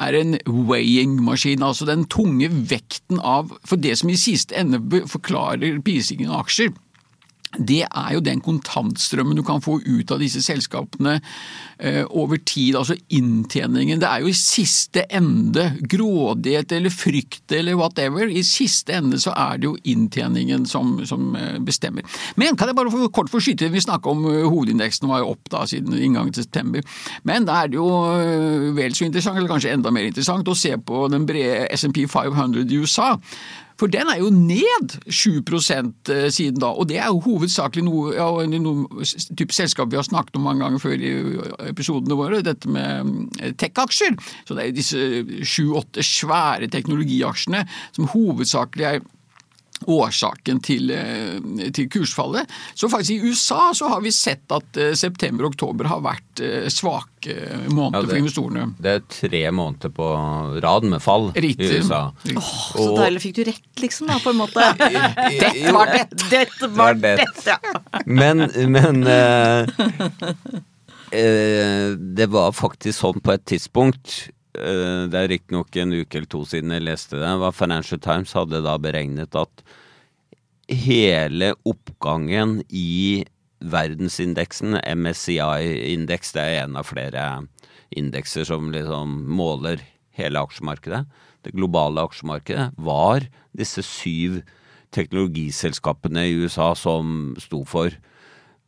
er 0.00 0.16
en 0.16 0.38
weighing-maskin, 0.46 1.62
altså 1.62 1.86
den 1.88 2.06
tunge 2.08 2.48
vekten 2.48 3.20
av 3.20 3.50
For 3.68 3.76
det 3.76 3.98
som 4.00 4.10
i 4.10 4.18
siste 4.18 4.56
ende 4.56 4.80
forklarer 5.10 5.82
prisingen 5.84 6.30
av 6.30 6.46
aksjer 6.46 6.72
det 7.58 7.82
er 7.82 8.12
jo 8.14 8.20
den 8.22 8.38
kontantstrømmen 8.44 9.34
du 9.34 9.42
kan 9.42 9.62
få 9.62 9.80
ut 9.82 10.12
av 10.14 10.20
disse 10.22 10.38
selskapene 10.44 11.16
eh, 11.82 12.04
over 12.06 12.38
tid, 12.46 12.76
altså 12.78 12.94
inntjeningen. 13.10 13.98
Det 13.98 14.06
er 14.06 14.22
jo 14.22 14.30
i 14.30 14.36
siste 14.38 15.02
ende 15.10 15.64
grådighet 15.90 16.70
eller 16.76 16.94
frykt 16.94 17.50
eller 17.56 17.74
whatever. 17.80 18.30
I 18.30 18.44
siste 18.46 18.94
ende 19.00 19.18
så 19.18 19.34
er 19.34 19.58
det 19.58 19.66
jo 19.66 19.74
inntjeningen 19.82 20.68
som, 20.70 21.00
som 21.08 21.34
eh, 21.34 21.58
bestemmer. 21.66 22.06
Men 22.38 22.54
kan 22.54 22.70
jeg 22.70 22.78
bare 22.78 22.92
få 22.94 23.10
kort 23.10 23.32
få 23.32 23.42
skyte 23.42 23.70
Vi 23.70 23.82
snakka 23.82 24.10
om 24.10 24.22
uh, 24.28 24.46
hovedindeksen 24.46 25.08
var 25.10 25.24
jo 25.24 25.32
opp 25.34 25.50
da 25.50 25.64
siden 25.68 25.98
inngangen 25.98 26.34
til 26.36 26.46
september. 26.46 26.86
Men 27.26 27.48
da 27.48 27.64
er 27.64 27.72
det 27.72 27.80
jo 27.80 27.88
vel 28.76 28.94
så 28.94 29.08
interessant, 29.08 29.38
eller 29.38 29.50
kanskje 29.50 29.74
enda 29.74 29.90
mer 29.94 30.06
interessant, 30.06 30.46
å 30.46 30.58
se 30.58 30.76
på 30.78 31.08
den 31.10 31.26
brede 31.26 31.66
SMP 31.74 32.04
500 32.06 32.62
i 32.70 32.78
USA. 32.78 33.16
For 33.80 33.88
den 33.88 34.10
er 34.12 34.20
jo 34.20 34.28
ned 34.34 34.96
7 35.08 35.40
eh, 35.40 36.28
siden 36.28 36.60
da, 36.60 36.68
og 36.68 36.88
det 36.90 36.98
er 37.00 37.08
jo 37.08 37.22
hovedsakelig 37.24 37.84
noe, 37.86 38.12
ja, 38.12 38.28
noe 38.60 39.06
type 39.38 39.56
selskap 39.56 39.88
vi 39.92 39.96
har 39.96 40.04
snakket 40.04 40.36
om 40.36 40.44
mange 40.44 40.64
ganger 40.64 40.82
før 40.82 41.00
i 41.00 41.12
episodene 41.70 42.18
våre, 42.18 42.42
dette 42.44 42.68
med 42.68 43.40
eh, 43.40 43.54
tech-aksjer. 43.56 44.18
Så 44.44 44.56
det 44.56 44.66
er 44.66 44.76
disse 44.76 45.06
sju-åtte 45.48 46.04
svære 46.04 46.68
teknologiaksjene 46.72 47.64
som 47.96 48.10
hovedsakelig 48.12 48.88
er 48.90 49.00
årsaken 49.86 50.60
til, 50.64 50.90
eh, 50.90 51.70
til, 51.72 51.88
kursfallet. 51.90 52.50
Så 52.74 52.88
faktisk 52.88 53.10
i 53.10 53.30
USA 53.30 53.70
så 53.74 53.88
har 53.88 54.00
vi 54.04 54.12
sett 54.12 54.52
at 54.52 54.76
eh, 54.76 54.92
september 54.98 55.46
og 55.46 55.54
oktober 55.54 55.88
har 55.90 56.02
vært 56.04 56.42
eh, 56.44 56.68
svake 56.72 57.36
måneder 57.70 58.00
ja, 58.00 58.02
det, 58.02 58.10
for 58.10 58.20
investorene. 58.20 58.66
Det 58.80 58.94
er 58.98 59.06
tre 59.12 59.42
måneder 59.56 59.94
på 59.96 60.08
rad 60.64 60.88
med 60.88 61.02
fall 61.04 61.30
Riktig. 61.36 61.70
i 61.70 61.80
USA. 61.80 62.02
Åh, 62.36 62.50
så 62.72 62.86
og, 62.86 62.98
deilig. 63.00 63.22
Fikk 63.24 63.38
du 63.38 63.44
rett, 63.50 63.70
liksom, 63.84 64.10
da, 64.10 64.18
på 64.22 64.34
en 64.34 64.40
måte? 64.40 64.66
Dette 64.78 65.76
var 65.76 65.94
det! 65.94 66.04
Dette 66.30 66.70
var 66.76 67.00
det, 67.00 67.16
ja. 67.46 67.58
Men, 68.06 68.46
men 68.72 69.02
uh, 69.04 69.68
uh, 71.20 71.88
det 71.96 72.28
var 72.32 72.52
faktisk 72.56 72.98
sånn 73.00 73.20
på 73.24 73.34
et 73.34 73.44
tidspunkt 73.48 74.30
det 74.52 75.14
er 75.16 75.30
riktignok 75.30 75.76
en 75.78 75.94
uke 76.00 76.18
eller 76.18 76.30
to 76.30 76.42
siden 76.48 76.74
jeg 76.74 76.86
leste 76.86 77.20
det, 77.20 77.30
var 77.42 77.54
Financial 77.54 78.00
Times 78.02 78.34
hadde 78.34 78.62
da 78.64 78.76
beregnet 78.82 79.36
at 79.38 79.62
hele 80.70 81.52
oppgangen 81.66 82.60
i 82.70 83.24
verdensindeksen, 83.60 84.78
MSCI-indeks, 84.80 86.32
det 86.34 86.42
er 86.42 86.62
en 86.64 86.78
av 86.80 86.88
flere 86.88 87.24
indekser 87.96 88.46
som 88.48 88.70
liksom 88.72 89.18
måler 89.28 89.82
hele 90.16 90.40
aksjemarkedet, 90.40 91.04
det 91.44 91.54
globale 91.56 92.02
aksjemarkedet, 92.04 92.70
var 92.78 93.26
disse 93.56 93.84
syv 93.84 94.40
teknologiselskapene 94.94 96.26
i 96.26 96.38
USA 96.42 96.72
som 96.78 97.34
sto 97.40 97.62
for 97.68 97.94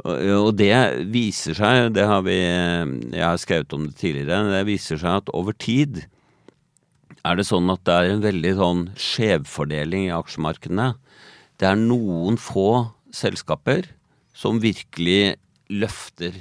og 0.02 0.50
det 0.58 0.74
viser 1.14 1.54
seg, 1.54 1.92
det 1.94 2.04
har 2.10 2.24
vi 2.26 2.34
Jeg 2.34 3.22
har 3.22 3.38
skrevet 3.38 3.74
om 3.76 3.86
det 3.86 3.96
tidligere, 4.00 4.50
det 4.50 4.66
viser 4.66 4.98
seg 4.98 5.22
at 5.22 5.30
over 5.34 5.54
tid 5.54 6.06
er 7.22 7.38
det 7.38 7.46
sånn 7.46 7.70
at 7.70 7.84
det 7.86 7.94
er 7.94 8.08
en 8.10 8.24
veldig 8.24 8.52
sånn 8.58 8.80
skjevfordeling 8.98 10.08
i 10.08 10.14
aksjemarkedene. 10.16 10.88
Det 11.54 11.68
er 11.68 11.78
noen 11.78 12.34
få 12.34 12.90
selskaper 13.14 13.86
som 14.34 14.58
virkelig 14.58 15.36
løfter 15.70 16.34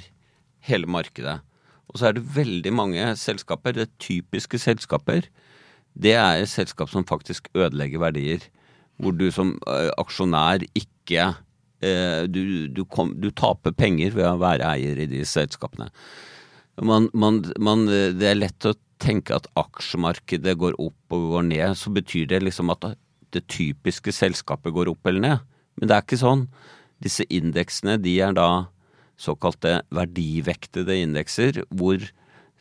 hele 0.66 0.90
markedet. 0.90 1.38
Og 1.86 2.00
så 2.00 2.08
er 2.08 2.16
det 2.16 2.26
veldig 2.34 2.72
mange 2.74 3.06
selskaper, 3.20 3.76
det 3.78 3.92
typiske 4.02 4.58
selskaper, 4.58 5.28
det 5.94 6.16
er 6.18 6.42
selskap 6.50 6.90
som 6.90 7.06
faktisk 7.06 7.46
ødelegger 7.54 8.02
verdier. 8.02 8.42
Hvor 8.98 9.14
du 9.14 9.28
som 9.30 9.54
eh, 9.70 9.92
aksjonær 10.00 10.64
ikke 10.74 11.30
Eh, 11.30 11.51
du, 11.82 12.42
du, 12.70 12.84
kom, 12.86 13.16
du, 13.18 13.30
taper 13.34 13.74
penger 13.74 14.14
ved 14.14 14.28
å 14.28 14.38
være 14.40 14.68
eier 14.76 15.00
i 15.02 15.08
de 15.10 15.24
selskapene. 15.26 15.88
Man, 16.80 17.08
man, 17.12 17.42
man, 17.60 17.86
det 17.90 18.28
er 18.30 18.38
lett 18.38 18.68
å 18.68 18.76
tenke 19.02 19.34
at 19.36 19.48
aksjemarkedet 19.58 20.54
går 20.60 20.78
opp 20.80 21.16
og 21.16 21.28
går 21.34 21.48
ned. 21.50 21.74
Så 21.78 21.92
betyr 21.94 22.28
det 22.30 22.42
liksom 22.44 22.70
at 22.74 22.92
det 23.34 23.46
typiske 23.50 24.14
selskapet 24.14 24.74
går 24.74 24.92
opp 24.92 25.10
eller 25.10 25.24
ned. 25.24 25.48
Men 25.80 25.90
det 25.90 25.96
er 25.96 26.06
ikke 26.06 26.22
sånn. 26.22 26.46
Disse 27.02 27.26
indeksene 27.32 27.98
de 28.00 28.16
er 28.22 28.36
da 28.36 28.48
såkalte 29.20 29.80
verdivektede 29.94 30.96
indekser, 31.02 31.62
hvor 31.70 32.02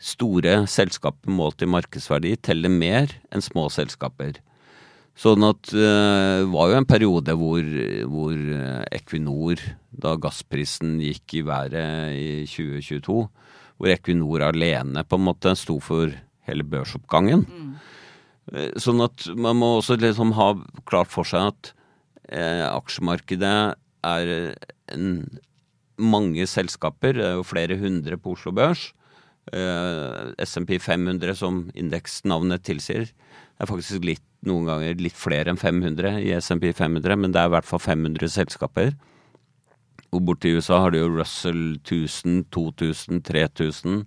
store 0.01 0.63
selskaper 0.69 1.33
målt 1.33 1.61
i 1.61 1.69
markedsverdi 1.69 2.35
teller 2.45 2.73
mer 2.73 3.13
enn 3.33 3.43
små 3.45 3.67
selskaper. 3.73 4.39
Sånn 5.19 5.43
at 5.43 5.69
det 5.73 5.85
uh, 5.85 6.47
var 6.53 6.71
jo 6.71 6.77
en 6.79 6.87
periode 6.87 7.35
hvor, 7.37 7.65
hvor 8.09 8.31
eh, 8.33 8.83
Equinor, 8.95 9.59
da 9.91 10.15
gassprisen 10.15 10.95
gikk 11.03 11.35
i 11.37 11.43
været 11.45 12.15
i 12.15 12.29
2022, 12.47 13.17
hvor 13.81 13.91
Equinor 13.91 14.45
alene 14.47 15.03
på 15.03 15.19
en 15.19 15.27
måte 15.27 15.53
sto 15.59 15.77
for 15.83 16.15
hele 16.47 16.65
børsoppgangen. 16.65 17.43
Mm. 17.45 17.75
Sånn 18.81 19.03
at 19.03 19.27
man 19.37 19.59
må 19.59 19.75
også 19.77 19.99
liksom 20.01 20.33
ha 20.39 20.53
klart 20.89 21.11
for 21.11 21.27
seg 21.27 21.51
at 21.51 21.71
eh, 22.31 22.65
aksjemarkedet 22.65 23.55
er 24.07 24.33
en, 24.95 25.11
mange 26.01 26.47
selskaper, 26.49 27.13
det 27.19 27.27
er 27.27 27.37
jo 27.37 27.45
flere 27.45 27.77
hundre 27.77 28.17
på 28.17 28.33
Oslo 28.35 28.53
Børs. 28.55 28.89
Eh, 29.53 30.31
SMP 30.45 30.77
500, 30.81 31.35
som 31.37 31.63
indeksnavnet 31.77 32.63
tilsier, 32.65 33.09
er 33.61 33.69
faktisk 33.69 34.05
litt 34.07 34.25
noen 34.47 34.65
ganger 34.69 35.01
litt 35.01 35.17
flere 35.17 35.51
enn 35.53 35.59
500 35.61 36.17
i 36.25 36.31
SMP 36.41 36.71
500, 36.73 37.17
men 37.21 37.33
det 37.33 37.41
er 37.41 37.49
i 37.49 37.53
hvert 37.55 37.67
fall 37.67 37.81
500 37.83 38.31
selskaper. 38.33 38.95
Og 40.11 40.23
borti 40.27 40.51
USA 40.55 40.81
har 40.83 40.93
du 40.93 40.99
jo 40.99 41.11
Russell 41.13 41.77
1000, 41.77 42.47
2000, 42.51 43.21
3000, 43.27 44.01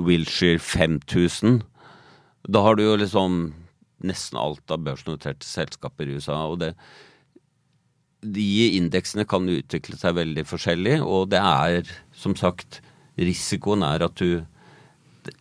Wilshire 0.00 0.58
5000. 0.58 1.60
Da 2.48 2.62
har 2.64 2.78
du 2.78 2.86
jo 2.86 2.96
liksom 2.98 3.42
nesten 4.02 4.40
alt 4.40 4.72
av 4.72 4.82
børsnoterte 4.82 5.46
selskaper 5.46 6.08
i 6.08 6.16
USA. 6.18 6.42
og 6.48 6.60
det 6.64 6.74
de 8.22 8.78
indeksene 8.78 9.24
kan 9.26 9.48
utvikle 9.50 9.96
seg 9.98 10.14
veldig 10.14 10.44
forskjellig, 10.46 11.00
og 11.02 11.32
det 11.32 11.40
er 11.42 11.88
som 12.14 12.36
sagt 12.38 12.78
Risikoen 13.18 13.82
er 13.82 14.04
at 14.06 14.14
du 14.16 14.44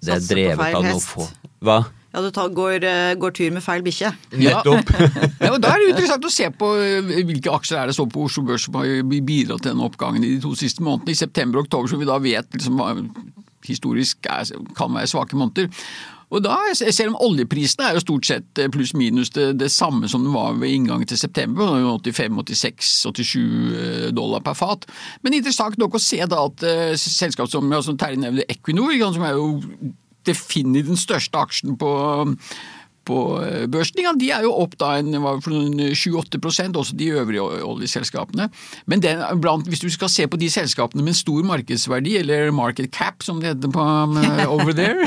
Det 0.01 0.15
er 0.15 0.25
drevet 0.25 0.75
av 0.75 0.83
noe 0.83 1.01
få 1.01 1.27
Hva? 1.61 1.83
Ja, 2.11 2.19
du 2.21 2.27
tar, 2.35 2.49
går, 2.51 2.83
eh, 2.83 3.13
går, 3.15 3.31
tur 3.31 3.51
med 3.55 3.63
feil 3.63 3.83
bikkje. 3.85 4.11
Nettopp. 4.35 4.89
ja, 5.45 5.51
da 5.55 5.71
er 5.71 5.79
det 5.79 5.89
interessant 5.93 6.27
å 6.27 6.33
se 6.33 6.49
på 6.51 6.71
eh, 6.83 7.11
hvilke 7.23 7.53
aksjer 7.55 7.79
er 7.79 7.91
det 7.91 7.95
så 7.95 8.05
på 8.11 8.25
Oslo 8.27 8.43
Børs 8.49 8.67
som 8.67 8.75
har 8.81 8.89
bidratt 9.07 9.63
til 9.63 9.71
denne 9.71 9.87
oppgangen 9.87 10.25
i 10.27 10.33
de 10.35 10.41
to 10.43 10.51
siste 10.59 10.83
månedene. 10.83 11.15
I 11.15 11.21
september 11.21 11.61
og 11.61 11.69
oktober, 11.69 11.91
som 11.91 12.01
vi 12.01 12.09
da 12.09 12.17
vet 12.19 12.57
liksom, 12.57 12.81
historisk 13.67 14.27
er, 14.27 14.51
kan 14.75 14.91
være 14.91 15.11
svake 15.13 15.39
måneder. 15.39 15.71
Og 16.31 16.43
da, 16.43 16.57
Selv 16.79 17.13
om 17.13 17.31
oljeprisene 17.31 17.89
er 17.89 17.95
jo 17.95 18.03
stort 18.03 18.27
sett 18.27 18.59
eh, 18.59 18.67
pluss 18.71 18.91
minus 18.95 19.31
det, 19.35 19.47
det 19.63 19.71
samme 19.71 20.11
som 20.11 20.27
det 20.27 20.35
var 20.35 20.59
ved 20.59 20.75
inngangen 20.75 21.07
til 21.07 21.19
september, 21.19 21.79
85, 22.03 22.43
86, 22.43 22.91
87 23.07 24.11
dollar 24.19 24.43
per 24.43 24.59
fat. 24.59 24.83
Men 25.23 25.39
interessant 25.39 25.79
nok 25.79 25.95
å 25.95 26.03
se 26.03 26.19
da 26.27 26.43
at 26.43 26.67
selskap 26.99 27.47
som, 27.51 27.71
ja, 27.71 27.79
som 27.87 27.95
Terje 27.99 28.19
nevner, 28.19 28.47
Equinor, 28.51 28.99
som 29.15 29.27
er 29.27 29.39
jo 29.39 29.95
definitivt 30.27 30.93
den 30.93 31.01
største 31.01 31.41
aksjen 31.41 31.77
på 31.81 31.91
på 33.07 33.17
eh, 33.41 33.65
børsen. 33.71 34.01
Ja, 34.03 34.13
de 34.17 34.29
er 34.33 34.45
jo 34.45 34.53
opp 34.61 34.75
da 34.81 34.93
en 34.99 35.15
7-8 35.15 36.39
også 36.77 36.97
de 36.97 37.09
øvrige 37.17 37.41
oljeselskapene. 37.41 38.49
Men 38.85 39.03
den, 39.03 39.23
blant, 39.41 39.67
hvis 39.67 39.81
du 39.81 39.89
skal 39.89 40.11
se 40.11 40.27
på 40.27 40.39
de 40.41 40.49
selskapene 40.51 41.03
med 41.05 41.17
stor 41.17 41.43
markedsverdi, 41.47 42.17
eller 42.21 42.51
market 42.55 42.91
cap 42.93 43.23
som 43.25 43.41
det 43.41 43.55
heter 43.55 43.73
på 43.73 43.81
um, 43.81 44.17
over 44.55 44.73
there 44.77 45.05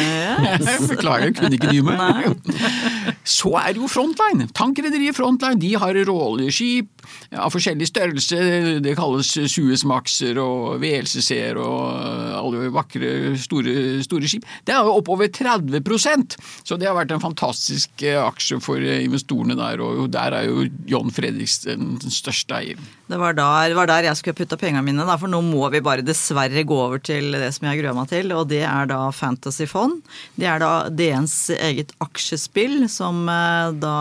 Beklager, 0.89 1.31
jeg 1.31 1.37
kunne 1.39 1.59
ikke 1.59 1.71
dy 1.73 1.85
meg. 1.87 2.35
Så 3.37 3.55
er 3.61 3.75
det 3.75 3.83
jo 3.83 3.91
Frontline. 3.91 4.49
Tankrederiet 4.57 5.17
Frontline 5.17 5.61
de 5.61 5.75
har 5.81 5.97
råoljeskip 6.09 6.94
av 7.33 7.53
forskjellig 7.55 7.89
størrelse. 7.91 8.41
Det 8.85 8.97
kalles 8.99 9.33
Suezmaxer 9.51 10.39
og 10.43 10.81
VLCC-er 10.83 11.61
og 11.61 12.39
alle 12.41 12.69
vakre, 12.75 13.35
store, 13.41 14.03
store 14.05 14.31
skip. 14.31 14.47
Det 14.67 14.75
er 14.75 14.85
jo 14.85 14.99
oppover 15.01 15.31
30% 15.33 16.35
så 16.65 16.79
det 16.81 16.89
har 16.89 16.97
vært 16.97 17.13
en 17.15 17.23
fantastisk 17.23 18.05
eh, 18.05 18.19
aksje 18.21 18.59
for 18.63 18.83
eh, 18.83 19.03
investorene 19.05 19.57
der, 19.59 19.83
og 19.85 20.07
der 20.15 20.37
er 20.39 20.49
jo 20.49 20.67
John 20.89 21.13
Fredriksen 21.15 21.99
den 22.03 22.15
største 22.15 22.57
eier. 22.59 22.81
Det 23.11 23.19
var 23.21 23.37
der, 23.37 23.75
var 23.77 23.91
der 23.91 24.09
jeg 24.09 24.19
skulle 24.19 24.39
putta 24.39 24.59
pengene 24.61 24.85
mine, 24.87 25.07
da, 25.07 25.19
for 25.21 25.31
nå 25.31 25.43
må 25.45 25.69
vi 25.73 25.83
bare 25.85 26.05
dessverre 26.07 26.65
gå 26.67 26.79
over 26.87 27.03
til 27.05 27.37
det 27.37 27.51
som 27.57 27.69
jeg 27.69 27.83
gruer 27.83 27.97
meg 27.97 28.09
til, 28.13 28.33
og 28.37 28.49
det 28.53 28.63
er 28.69 28.89
da 28.91 29.01
Fantasy 29.15 29.69
Fond. 29.71 30.01
Det 30.39 30.49
er 30.51 30.63
da 30.63 30.73
DNs 30.89 31.37
eget 31.59 31.93
aksjespill, 32.05 32.85
som 32.93 33.25
eh, 33.29 33.75
da 33.83 33.99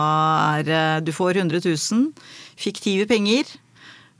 er 0.60 1.02
Du 1.04 1.12
får 1.14 1.42
100 1.42 1.60
000 1.64 2.08
fiktive 2.60 3.06
penger 3.10 3.48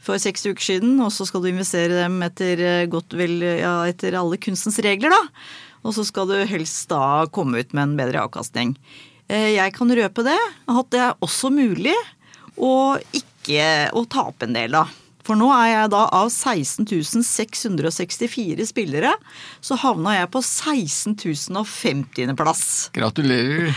for 0.05 0.20
seks 0.20 0.44
uker 0.44 0.64
siden, 0.64 0.99
og 1.01 1.12
så 1.14 1.27
skal 1.29 1.44
du 1.44 1.49
investere 1.51 2.03
dem 2.03 2.18
etter, 2.27 2.61
godt 2.92 3.16
vel, 3.16 3.38
ja, 3.40 3.79
etter 3.88 4.16
alle 4.18 4.38
kunstens 4.40 4.79
regler, 4.85 5.14
da. 5.14 5.23
Og 5.85 5.97
så 5.97 6.05
skal 6.09 6.29
du 6.29 6.37
helst 6.49 6.88
da 6.92 7.25
komme 7.33 7.61
ut 7.61 7.73
med 7.77 7.88
en 7.88 7.97
bedre 7.99 8.25
avkastning. 8.25 8.75
Eh, 9.29 9.55
jeg 9.57 9.73
kan 9.77 9.92
røpe 9.97 10.25
det, 10.27 10.40
at 10.68 10.92
det 10.92 11.01
er 11.07 11.25
også 11.25 11.53
mulig 11.53 11.97
å 12.57 12.97
ikke 13.16 13.92
å 13.97 14.05
tape 14.09 14.49
en 14.49 14.57
del, 14.57 14.77
da. 14.77 14.87
For 15.25 15.40
nå 15.40 15.49
er 15.57 15.70
jeg 15.70 15.92
da 15.94 16.03
av 16.12 16.29
16 16.29 17.25
664 17.25 18.66
spillere, 18.68 19.14
så 19.64 19.79
havna 19.81 20.18
jeg 20.18 20.33
på 20.35 20.42
16 20.44 21.16
050. 21.64 22.35
plass. 22.37 22.66
Gratulerer. 22.97 23.73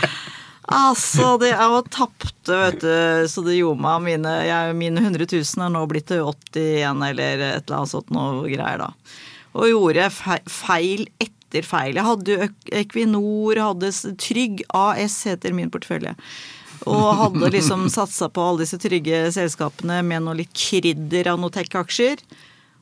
Altså, 0.68 1.38
det 1.40 1.54
er 1.54 1.64
jo 1.64 1.80
tapte, 1.88 2.52
vet 2.52 2.82
du, 2.82 3.28
så 3.30 3.40
det 3.46 3.56
gjorde 3.56 3.80
meg 3.80 4.02
mine, 4.04 4.34
jeg, 4.44 4.74
mine 4.76 5.00
100 5.00 5.24
000 5.24 5.64
er 5.64 5.72
nå 5.72 5.84
blitt 5.88 6.10
til 6.10 6.26
81 6.28 7.06
eller 7.08 7.44
et 7.46 7.62
eller 7.62 7.78
annet 7.78 7.92
sånt 7.94 8.12
noe 8.12 8.44
greier, 8.50 8.82
da. 8.82 8.90
Og 9.56 9.70
gjorde 9.70 10.10
feil 10.12 11.06
etter 11.16 11.64
feil. 11.64 11.96
Jeg 11.96 12.04
hadde 12.04 12.34
jo 12.34 12.50
Equinor, 12.82 13.62
hadde 13.64 13.92
Trygg 14.20 14.60
AS 14.76 15.22
heter 15.30 15.56
min 15.56 15.72
portefølje. 15.72 16.12
Og 16.88 17.06
hadde 17.22 17.50
liksom 17.56 17.88
satsa 17.90 18.28
på 18.30 18.44
alle 18.44 18.66
disse 18.66 18.78
trygge 18.80 19.24
selskapene 19.34 20.02
med 20.06 20.26
noe 20.26 20.36
litt 20.42 20.52
krydder 20.52 21.32
av 21.32 21.40
noen 21.40 21.56
tech-aksjer. 21.56 22.20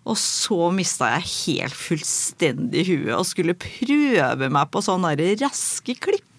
Og 0.07 0.19
så 0.21 0.69
mista 0.75 1.15
jeg 1.15 1.31
helt 1.33 1.79
fullstendig 1.79 2.85
huet 2.91 3.15
og 3.17 3.27
skulle 3.27 3.57
prøve 3.59 4.51
meg 4.53 4.75
på 4.75 4.83
sånne 4.85 5.15
raske 5.41 5.97
klipp 6.03 6.36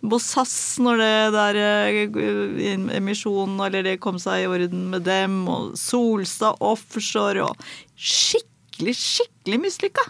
på 0.00 0.20
SAS 0.22 0.54
når 0.82 1.00
det 1.00 1.16
der 1.34 1.58
eh, 1.60 2.96
emisjonen 2.96 3.60
eller 3.66 3.84
det 3.86 3.98
kom 4.02 4.20
seg 4.22 4.44
i 4.44 4.48
orden 4.48 4.88
med 4.94 5.04
dem, 5.08 5.42
og 5.50 5.74
Solstad 5.78 6.60
offshore 6.64 7.50
og 7.50 7.68
Skikkelig, 8.00 8.94
skikkelig 8.96 9.58
mislykka. 9.60 10.06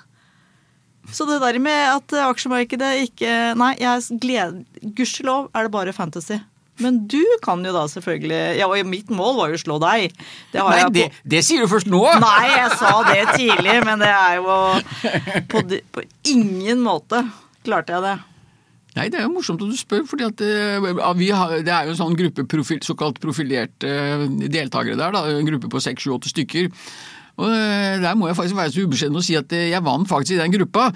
Så 1.11 1.27
det 1.27 1.41
der 1.43 1.59
med 1.59 1.89
at 1.91 2.15
aksjemarkedet 2.23 2.91
ikke 3.09 3.33
Nei, 3.59 3.73
jeg 3.81 4.21
gleder 4.23 4.93
Gudskjelov 4.95 5.49
er 5.51 5.67
det 5.67 5.73
bare 5.75 5.95
fantasy. 5.97 6.39
Men 6.81 7.03
du 7.11 7.21
kan 7.45 7.65
jo 7.65 7.73
da 7.75 7.85
selvfølgelig 7.91 8.41
Ja, 8.61 8.69
og 8.71 8.89
mitt 8.89 9.11
mål 9.13 9.37
var 9.41 9.53
jo 9.53 9.59
å 9.59 9.63
slå 9.65 9.77
deg. 9.83 10.15
Det 10.53 10.65
Nei, 10.65 10.81
det, 10.95 11.07
det, 11.29 11.43
sier 11.47 11.65
du 11.65 11.71
først 11.71 11.91
nå! 11.91 12.03
Nei, 12.23 12.47
jeg 12.55 12.73
sa 12.81 12.95
det 13.11 13.21
tidlig, 13.35 13.77
men 13.87 14.03
det 14.03 14.11
er 14.15 14.39
jo 14.39 14.57
på, 15.51 15.65
på 15.97 16.07
ingen 16.33 16.83
måte 16.85 17.25
klarte 17.67 17.97
jeg 17.97 18.07
det. 18.07 18.17
Nei, 18.97 19.07
Det 19.11 19.21
er 19.21 19.29
jo 19.29 19.35
morsomt 19.37 19.63
at 19.63 19.71
du 19.71 19.79
spør, 19.79 20.03
fordi 20.09 20.27
at 20.27 20.43
eh, 20.43 20.91
det 21.21 21.71
er 21.71 21.87
jo 21.87 21.95
en 21.95 22.01
sånn 22.01 22.19
gruppe 22.19 22.47
profil, 22.51 22.83
såkalt 22.83 23.21
profilerte 23.23 23.87
eh, 23.87 24.27
deltakere 24.51 24.99
der. 24.99 25.15
da, 25.15 25.25
En 25.31 25.47
gruppe 25.47 25.71
på 25.71 25.83
seks, 25.83 26.03
sju, 26.03 26.17
åtte 26.17 26.33
stykker. 26.33 26.69
Og 27.41 27.47
eh, 27.55 28.01
Der 28.03 28.19
må 28.19 28.27
jeg 28.27 28.37
faktisk 28.41 28.59
være 28.59 28.75
så 28.75 28.83
ubeskjeden 28.85 29.21
og 29.21 29.25
si 29.25 29.39
at 29.39 29.55
jeg 29.55 29.85
vant 29.87 30.11
faktisk 30.11 30.35
i 30.35 30.43
den 30.43 30.57
gruppa. 30.59 30.91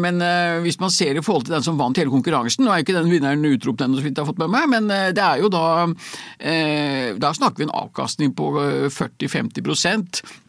Men 0.00 0.18
hvis 0.64 0.80
man 0.80 0.90
ser 0.90 1.18
i 1.18 1.22
forhold 1.22 1.46
til 1.46 1.54
den 1.54 1.66
som 1.66 1.78
vant 1.78 2.00
hele 2.00 2.10
konkurransen, 2.10 2.64
nå 2.64 2.72
er 2.72 2.82
ikke 2.82 2.96
den 2.96 3.12
vinneren 3.12 3.44
utropt 3.44 3.84
ennå, 3.84 4.00
så 4.00 4.08
vidt 4.08 4.16
jeg 4.16 4.24
har 4.24 4.32
fått 4.32 4.42
med 4.42 4.52
meg, 4.56 4.66
men 4.72 4.88
det 4.88 5.22
er 5.22 5.44
jo 5.44 5.52
da 5.52 5.86
Da 7.20 7.32
snakker 7.36 7.60
vi 7.60 7.68
en 7.68 7.76
avkastning 7.84 8.34
på 8.38 8.50
40-50 8.88 10.24
Eh, 10.24 10.47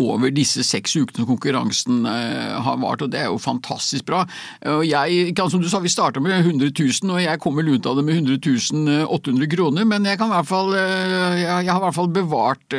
over 0.00 0.30
disse 0.32 0.62
seks 0.64 0.94
ukene 0.96 1.26
konkurransen 1.28 2.06
eh, 2.08 2.54
har 2.64 2.78
vart, 2.80 3.02
og 3.04 3.10
det 3.12 3.20
er 3.20 3.26
jo 3.28 3.40
fantastisk 3.42 4.06
bra. 4.08 4.22
Og 4.72 4.84
jeg, 4.88 5.34
som 5.36 5.60
du 5.60 5.68
sa, 5.68 5.80
Vi 5.84 5.92
starta 5.92 6.22
med 6.24 6.40
100 6.40 6.72
000, 6.72 7.12
og 7.12 7.20
jeg 7.20 7.40
kom 7.42 7.58
vel 7.58 7.74
ut 7.74 7.86
av 7.86 7.98
det 7.98 8.04
med 8.06 8.22
100 8.22 9.04
800 9.08 9.50
kroner. 9.52 9.84
Men 9.84 10.08
jeg, 10.08 10.18
kan 10.18 10.32
i 10.32 10.36
hvert 10.38 10.48
fall, 10.48 10.72
eh, 10.78 11.42
jeg 11.44 11.68
har 11.68 11.80
i 11.80 11.84
hvert 11.84 11.98
fall 11.98 12.12
bevart, 12.12 12.78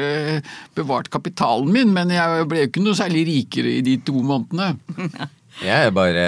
bevart 0.75 1.11
kapitalen 1.13 1.69
min, 1.73 1.93
men 1.93 2.09
jeg 2.13 2.47
ble 2.49 2.63
jo 2.63 2.71
ikke 2.71 2.85
noe 2.85 2.97
særlig 2.97 3.27
rikere 3.29 3.77
i 3.77 3.85
de 3.85 3.99
to 4.05 4.23
månedene. 4.23 4.73
Jeg 5.59 5.89
er 5.89 5.91
bare 5.91 6.25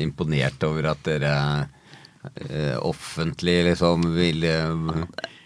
imponert 0.00 0.62
over 0.64 0.86
at 0.94 1.02
dere 1.04 1.32
offentlig 2.80 3.58
liksom 3.66 4.06
vil 4.14 4.46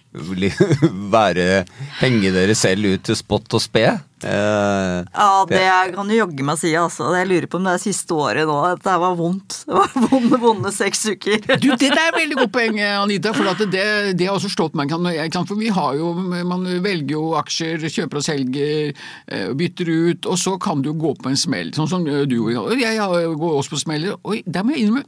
være 1.14 1.64
Henge 2.00 2.30
dere 2.32 2.54
selv 2.56 2.94
ut 2.94 3.02
til 3.04 3.18
spott 3.18 3.52
og 3.54 3.60
spe? 3.60 3.84
Eh, 4.24 5.04
ja, 5.14 5.26
det 5.46 5.60
kan 5.94 6.08
du 6.08 6.14
jogge 6.16 6.42
meg 6.42 6.58
si, 6.58 6.72
altså. 6.74 7.06
Jeg 7.14 7.28
lurer 7.30 7.46
på 7.50 7.60
om 7.60 7.66
det 7.68 7.74
er 7.76 7.82
siste 7.82 8.16
året 8.16 8.48
nå 8.48 8.56
at 8.66 8.80
det 8.82 8.94
var 8.98 9.14
vondt. 9.18 9.60
Det 9.68 9.76
var 9.76 10.08
vonde, 10.08 10.40
vonde 10.42 10.72
seks 10.74 11.04
uker. 11.12 11.44
Du, 11.60 11.68
Det 11.78 11.90
er 11.92 12.00
et 12.08 12.16
veldig 12.16 12.38
godt 12.40 12.54
poeng, 12.56 12.80
Anita. 12.82 13.34
For 13.36 13.62
det, 13.68 13.84
det 14.18 14.26
har 14.26 14.34
også 14.34 14.50
slått 14.50 14.78
meg. 14.78 14.90
For 14.90 15.54
vi 15.60 15.70
har 15.74 16.00
jo, 16.00 16.14
Man 16.18 16.66
velger 16.82 17.14
jo 17.14 17.36
aksjer, 17.38 17.84
kjøper 17.86 18.18
og 18.22 18.26
selger, 18.26 18.96
eh, 19.28 19.52
bytter 19.54 19.92
ut, 19.92 20.26
og 20.26 20.40
så 20.40 20.56
kan 20.58 20.82
du 20.82 20.90
jo 20.90 20.98
gå 20.98 21.14
på 21.20 21.30
en 21.30 21.38
smell. 21.38 21.70
Sånn 21.76 21.90
som 21.90 22.08
du 22.08 22.38
og 22.40 22.74
jeg. 22.74 22.96
Jeg 22.98 23.38
går 23.38 23.60
også 23.60 23.76
på 23.76 23.84
smeller. 23.84 24.18
Oi, 24.24 24.42
der 24.46 24.66
må 24.66 24.74
jeg 24.74 24.88
innrømme 24.88 25.06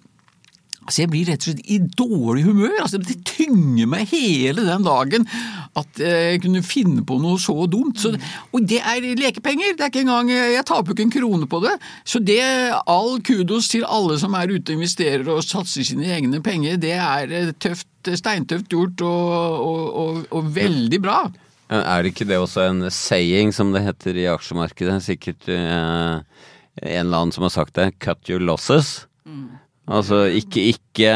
Altså, 0.90 1.04
Jeg 1.04 1.10
blir 1.12 1.28
rett 1.30 1.44
og 1.44 1.52
slett 1.52 1.68
i 1.70 1.78
dårlig 1.78 2.42
humør. 2.48 2.74
Altså, 2.82 2.98
Det 2.98 3.20
tynger 3.28 3.86
meg 3.86 4.10
hele 4.10 4.64
den 4.66 4.82
dagen 4.82 5.26
at 5.78 6.00
jeg 6.02 6.40
kunne 6.42 6.62
finne 6.66 7.04
på 7.06 7.20
noe 7.22 7.38
så 7.38 7.54
dumt. 7.70 8.00
Så, 8.02 8.10
og 8.50 8.66
det 8.66 8.80
er 8.82 9.06
lekepenger. 9.14 9.76
det 9.78 9.86
er 9.86 9.92
ikke 9.92 10.02
engang, 10.02 10.32
Jeg 10.34 10.66
taper 10.66 10.96
ikke 10.96 11.06
en 11.06 11.14
krone 11.14 11.46
på 11.46 11.60
det. 11.62 11.76
Så 12.04 12.18
det, 12.18 12.42
all 12.90 13.22
kudos 13.22 13.68
til 13.70 13.86
alle 13.86 14.18
som 14.18 14.34
er 14.34 14.50
ute 14.50 14.72
og 14.72 14.80
investerer 14.80 15.28
og 15.30 15.44
satser 15.46 15.86
sine 15.86 16.10
egne 16.10 16.42
penger. 16.42 16.76
Det 16.76 16.92
er 16.98 17.52
tøft, 17.62 17.86
steintøft 18.02 18.66
gjort 18.68 19.00
og, 19.06 19.62
og, 19.62 19.86
og, 19.94 20.20
og 20.34 20.52
veldig 20.56 21.00
bra. 21.06 21.22
Er 21.70 22.02
det 22.02 22.10
ikke 22.16 22.26
det 22.26 22.42
også 22.42 22.66
en 22.66 22.90
saying, 22.90 23.54
som 23.54 23.70
det 23.70 23.84
heter 23.86 24.18
i 24.18 24.26
aksjemarkedet? 24.26 24.98
Sikkert 25.06 25.46
eh, 25.46 26.18
en 26.82 27.06
eller 27.06 27.22
annen 27.22 27.32
som 27.36 27.46
har 27.46 27.54
sagt 27.54 27.78
det. 27.78 27.92
Cut 28.02 28.26
your 28.26 28.42
losses. 28.42 29.06
Mm. 29.22 29.52
Altså 29.90 30.24
ikke, 30.38 30.62
ikke, 30.70 31.14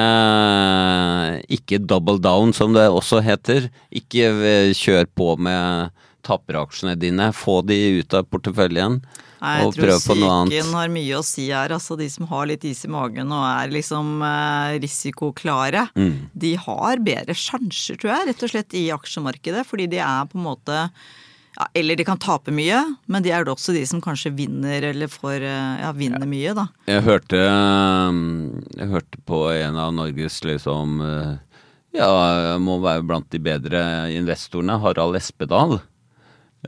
ikke 1.55 1.79
double 1.79 2.19
down, 2.19 2.55
som 2.57 2.75
det 2.75 2.89
også 2.91 3.23
heter. 3.23 3.69
Ikke 3.95 4.33
kjør 4.75 5.07
på 5.15 5.35
med 5.39 5.95
tapperaksjene 6.27 6.97
dine. 6.99 7.31
Få 7.37 7.61
de 7.67 7.79
ut 8.01 8.17
av 8.19 8.27
porteføljen. 8.33 8.99
Nei, 9.45 9.59
jeg 9.61 9.75
tror 9.77 9.93
psyken 10.01 10.71
har 10.73 10.93
mye 10.93 11.19
å 11.19 11.25
si 11.27 11.51
her. 11.51 11.75
Altså 11.77 11.99
de 12.01 12.09
som 12.11 12.27
har 12.31 12.49
litt 12.49 12.65
is 12.67 12.85
i 12.87 12.91
magen 12.93 13.33
og 13.35 13.45
er 13.45 13.75
liksom 13.75 14.23
eh, 14.25 14.79
risikoklare, 14.83 15.87
mm. 15.93 16.15
de 16.33 16.55
har 16.65 17.03
bedre 17.05 17.37
sjanser, 17.37 18.01
tror 18.01 18.15
jeg, 18.15 18.31
rett 18.31 18.47
og 18.47 18.55
slett 18.55 18.79
i 18.79 18.87
aksjemarkedet. 18.95 19.67
Fordi 19.69 19.91
de 19.93 20.01
er 20.01 20.31
på 20.31 20.41
en 20.41 20.49
måte 20.49 20.81
ja, 21.57 21.69
eller 21.75 21.97
de 21.97 22.05
kan 22.05 22.19
tape 22.19 22.51
mye, 22.55 22.81
men 23.07 23.23
de 23.23 23.31
er 23.31 23.47
det 23.47 23.53
også 23.53 23.75
de 23.77 23.85
som 23.87 24.01
kanskje 24.03 24.33
vinner 24.35 24.83
eller 24.91 25.11
får 25.11 25.45
eh, 25.47 25.83
ja, 25.85 25.93
vinner 25.95 26.27
ja. 26.27 26.31
mye, 26.31 26.55
da. 26.59 26.67
Jeg 26.91 27.05
hørte, 27.07 27.41
um, 27.47 28.63
jeg 28.75 28.91
hørte 28.91 29.21
på 29.29 29.41
en 29.53 29.79
av 29.79 29.93
Norges 29.95 30.41
liksom 30.47 30.99
uh, 31.05 31.35
Ja, 31.95 32.11
må 32.59 32.81
være 32.83 33.07
blant 33.07 33.31
de 33.31 33.39
bedre 33.39 33.85
investorene, 34.11 34.81
Harald 34.83 35.15
Espedal. 35.15 35.79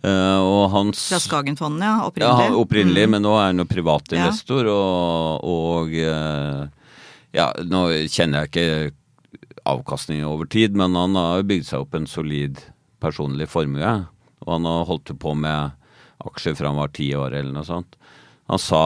Uh, 0.04 0.38
og 0.38 0.70
hans 0.70 1.08
Fra 1.08 1.18
Skagenfondet, 1.24 1.88
ja. 1.88 2.06
Opprinnelig. 2.06 2.46
Ja, 2.52 2.62
opprinnelig, 2.62 3.08
mm. 3.08 3.16
men 3.16 3.26
nå 3.26 3.34
er 3.40 3.50
han 3.50 3.64
jo 3.64 3.66
privatinvestor, 3.66 4.70
og, 4.70 5.50
og 5.50 5.98
uh, 5.98 6.92
Ja, 7.34 7.50
nå 7.66 7.88
kjenner 8.06 8.44
jeg 8.44 8.52
ikke 8.52 9.50
avkastningen 9.66 10.28
over 10.30 10.46
tid, 10.46 10.78
men 10.78 10.94
han 10.94 11.18
har 11.18 11.42
bygd 11.48 11.72
seg 11.72 11.82
opp 11.82 11.96
en 11.98 12.06
solid 12.06 12.62
personlig 13.02 13.48
formue. 13.50 13.96
Og 14.44 14.52
han 14.56 14.68
har 14.68 14.88
holdt 14.88 15.14
på 15.22 15.34
med 15.38 15.76
aksjer 16.26 16.56
fra 16.58 16.72
han 16.72 16.80
var 16.80 16.92
ti 16.96 17.08
år 17.16 17.34
eller 17.36 17.54
noe 17.54 17.66
sånt. 17.66 17.96
Han 18.50 18.62
sa 18.62 18.82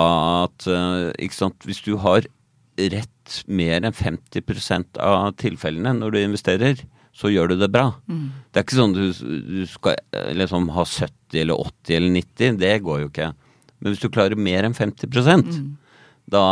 at 0.47 0.67
eh, 0.71 1.33
sant, 1.35 1.67
hvis 1.69 1.83
du 1.85 1.97
har 2.01 2.27
rett 2.81 3.43
mer 3.47 3.85
enn 3.85 3.95
50% 3.95 5.01
av 5.05 5.35
tilfellene 5.41 5.93
når 5.99 6.15
du 6.15 6.21
investerer, 6.23 6.81
så 7.13 7.31
gjør 7.33 7.53
du 7.53 7.61
det 7.61 7.71
bra. 7.73 7.91
Mm. 8.09 8.27
Det 8.51 8.61
er 8.61 8.67
ikke 8.67 8.79
sånn 8.79 8.97
du, 8.97 9.05
du 9.13 9.63
skal 9.69 9.99
eh, 10.17 10.33
liksom 10.37 10.71
ha 10.75 10.87
70 10.87 11.43
eller 11.43 11.61
80 11.61 11.97
eller 11.99 12.15
90, 12.17 12.61
det 12.63 12.75
går 12.87 13.03
jo 13.03 13.11
ikke. 13.11 13.31
Men 13.81 13.93
hvis 13.93 14.03
du 14.03 14.13
klarer 14.13 14.41
mer 14.41 14.67
enn 14.67 14.77
50 14.77 15.11
mm. 15.11 15.67
da 16.33 16.45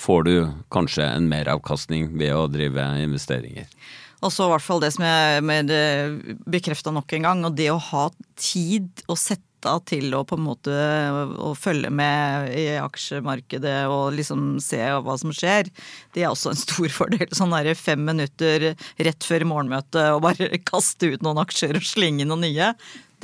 får 0.00 0.24
du 0.26 0.34
kanskje 0.74 1.06
en 1.06 1.28
meravkastning 1.30 2.10
ved 2.18 2.34
å 2.36 2.48
drive 2.50 2.86
investeringer. 3.02 3.68
Så 4.32 4.46
i 4.46 4.52
hvert 4.52 4.64
fall 4.64 4.80
det 4.82 4.92
som 4.94 5.04
jeg 5.04 6.44
bekrefta 6.48 6.92
nok 6.94 7.12
en 7.16 7.26
gang, 7.28 7.42
og 7.44 7.56
det 7.58 7.70
å 7.72 7.80
ha 7.90 8.08
tid 8.40 9.04
å 9.10 9.18
sette 9.18 9.42
til 9.88 10.12
å 10.12 10.24
på 10.28 10.36
en 10.36 10.44
måte 10.44 10.72
å 11.40 11.54
følge 11.56 11.88
med 11.88 12.50
i 12.52 12.66
aksjemarkedet 12.76 13.86
og 13.88 14.12
liksom 14.18 14.58
se 14.60 14.80
hva 14.82 15.16
som 15.20 15.32
skjer, 15.32 15.70
det 16.12 16.24
er 16.24 16.32
også 16.32 16.52
en 16.52 16.60
stor 16.60 16.92
fordel. 16.98 17.26
Sånn 17.32 17.54
derre 17.54 17.76
fem 17.78 18.04
minutter 18.04 18.74
rett 18.74 19.24
før 19.24 19.46
morgenmøtet 19.48 20.12
og 20.12 20.22
bare 20.26 20.52
kaste 20.70 21.14
ut 21.14 21.24
noen 21.24 21.40
aksjer 21.44 21.80
og 21.80 21.88
slenge 21.88 22.28
noen 22.28 22.44
nye. 22.44 22.74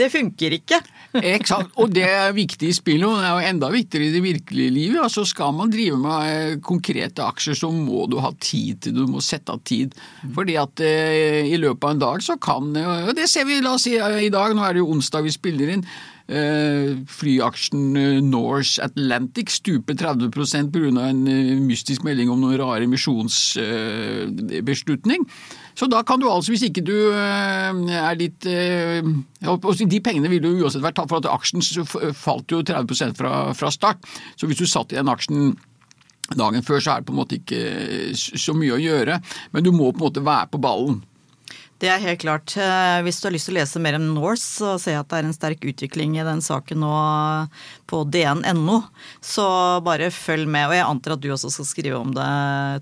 Det 0.00 0.08
funker 0.12 0.54
ikke. 0.56 0.80
Eksakt. 1.16 1.73
Og 1.81 1.90
det 1.94 2.05
er 2.07 2.35
viktig 2.37 2.70
i 2.70 2.77
spillet, 2.77 3.07
og 3.09 3.18
det 3.18 3.27
er 3.27 3.35
jo 3.35 3.51
enda 3.51 3.70
viktigere 3.73 4.07
i 4.07 4.14
det 4.14 4.23
virkelige 4.25 4.75
livet. 4.75 5.01
Altså 5.03 5.25
Skal 5.27 5.55
man 5.57 5.73
drive 5.73 5.99
med 5.99 6.31
eh, 6.31 6.61
konkrete 6.62 7.27
aksjer, 7.27 7.59
så 7.59 7.73
må 7.75 8.07
du 8.11 8.20
ha 8.23 8.31
tid 8.38 8.85
til. 8.85 9.01
Du 9.01 9.11
må 9.11 9.23
sette 9.25 9.55
av 9.55 9.62
tid. 9.66 9.96
Fordi 10.37 10.57
at 10.61 10.85
eh, 10.87 11.51
i 11.51 11.59
løpet 11.61 11.88
av 11.88 11.96
en 11.96 12.05
dag 12.05 12.25
så 12.25 12.38
kan 12.40 12.70
Og 12.77 13.12
det 13.16 13.27
ser 13.31 13.49
vi, 13.49 13.59
la 13.64 13.75
oss 13.75 13.88
si 13.88 13.96
i 13.96 14.33
dag, 14.33 14.55
nå 14.55 14.64
er 14.64 14.77
det 14.77 14.85
jo 14.85 14.92
onsdag 14.94 15.27
vi 15.27 15.35
spiller 15.35 15.75
inn. 15.75 15.87
eh, 16.31 16.94
flyaksjen 17.11 17.96
eh, 17.96 18.20
Norse 18.23 18.83
Atlantic 18.85 19.51
stuper 19.51 19.94
30% 19.99 20.70
pga. 20.73 21.09
en 21.09 21.29
eh, 21.29 21.61
mystisk 21.61 22.03
melding 22.07 22.31
om 22.31 22.40
noen 22.40 22.59
rare 22.61 22.87
misjonsbeslutning. 22.90 25.27
Så 25.78 25.88
da 25.90 26.02
kan 26.06 26.20
du 26.20 26.28
altså, 26.30 26.52
hvis 26.52 26.66
ikke 26.68 26.85
du 26.85 26.94
er 27.14 28.18
litt 28.18 28.44
De 28.44 30.00
pengene 30.04 30.30
ville 30.33 30.50
jo 30.50 30.64
uansett 30.66 30.85
vært 30.85 30.98
tatt, 30.98 31.11
for 31.11 31.20
at 31.20 31.30
aksjen 31.30 31.64
falt 32.16 32.52
jo 32.52 32.62
30 32.66 33.16
fra, 33.18 33.35
fra 33.56 33.72
start. 33.74 34.06
Så 34.37 34.50
hvis 34.50 34.61
du 34.61 34.66
satt 34.68 34.92
i 34.92 34.98
den 35.00 35.11
aksjen 35.12 35.54
dagen 36.38 36.62
før, 36.62 36.78
så 36.83 36.92
er 36.92 37.00
det 37.00 37.09
på 37.09 37.14
en 37.14 37.20
måte 37.20 37.38
ikke 37.40 38.14
så 38.16 38.54
mye 38.54 38.76
å 38.76 38.83
gjøre. 38.83 39.20
Men 39.54 39.66
du 39.66 39.72
må 39.74 39.90
på 39.90 39.98
en 39.98 40.06
måte 40.09 40.26
være 40.26 40.50
på 40.52 40.61
ballen. 40.62 41.00
Det 41.80 41.88
er 41.88 42.02
helt 42.02 42.20
klart. 42.20 42.52
Eh, 42.60 43.00
hvis 43.06 43.20
du 43.20 43.26
har 43.26 43.32
lyst 43.32 43.48
til 43.48 43.54
å 43.54 43.60
lese 43.60 43.80
mer 43.80 43.96
om 43.96 44.10
Norse, 44.12 44.44
så 44.60 44.74
ser 44.80 44.98
jeg 44.98 45.00
at 45.00 45.08
det 45.08 45.20
er 45.20 45.28
en 45.28 45.36
sterk 45.36 45.64
utvikling 45.64 46.18
i 46.18 46.26
den 46.26 46.42
saken 46.44 46.82
nå 46.84 46.90
på 47.88 48.02
dn.no. 48.04 48.82
Så 49.24 49.46
bare 49.86 50.10
følg 50.12 50.44
med. 50.50 50.68
Og 50.68 50.76
jeg 50.76 50.84
antar 50.84 51.16
at 51.16 51.22
du 51.24 51.30
også 51.32 51.52
skal 51.54 51.68
skrive 51.70 51.96
om 51.96 52.12
det, 52.16 52.26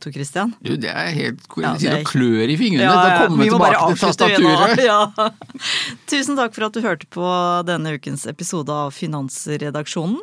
Tor 0.03 0.15
Christian? 0.17 0.55
Jo, 0.67 0.75
det 0.83 0.91
er 0.91 1.13
helt 1.15 1.47
korrekt. 1.47 1.87
Ja, 1.87 1.95
er... 2.01 2.09
klør 2.09 2.51
i 2.51 2.59
fingrene. 2.59 2.89
Ja, 2.91 3.23
ja, 3.23 3.31
vi 3.31 3.51
tilbake 3.53 3.87
til 3.93 4.03
tastaturet. 4.03 4.85
Ja. 4.89 5.31
Tusen 6.09 6.39
takk 6.39 6.55
for 6.57 6.69
at 6.69 6.75
du 6.77 6.81
hørte 6.85 7.09
på 7.13 7.29
denne 7.69 7.97
ukens 7.99 8.25
episode 8.31 8.73
av 8.73 8.95
Finansredaksjonen. 8.97 10.21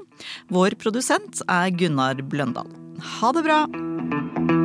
Vår 0.52 0.78
produsent 0.82 1.44
er 1.46 1.72
Gunnar 1.76 2.24
Bløndal. 2.26 2.72
Ha 3.20 3.36
det 3.36 3.46
bra! 3.46 4.65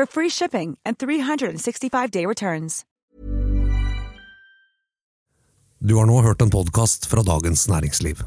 for 0.00 0.06
free 0.06 0.30
shipping 0.30 0.78
and 0.84 0.98
365-day 0.98 2.26
returns. 2.26 2.84
Du 5.78 5.96
har 5.96 6.06
nå 6.06 6.20
hørt 6.20 6.42
en 6.42 6.50
podkast 6.50 7.06
fra 7.06 7.22
Dagens 7.22 7.68
Næringsliv. 7.68 8.24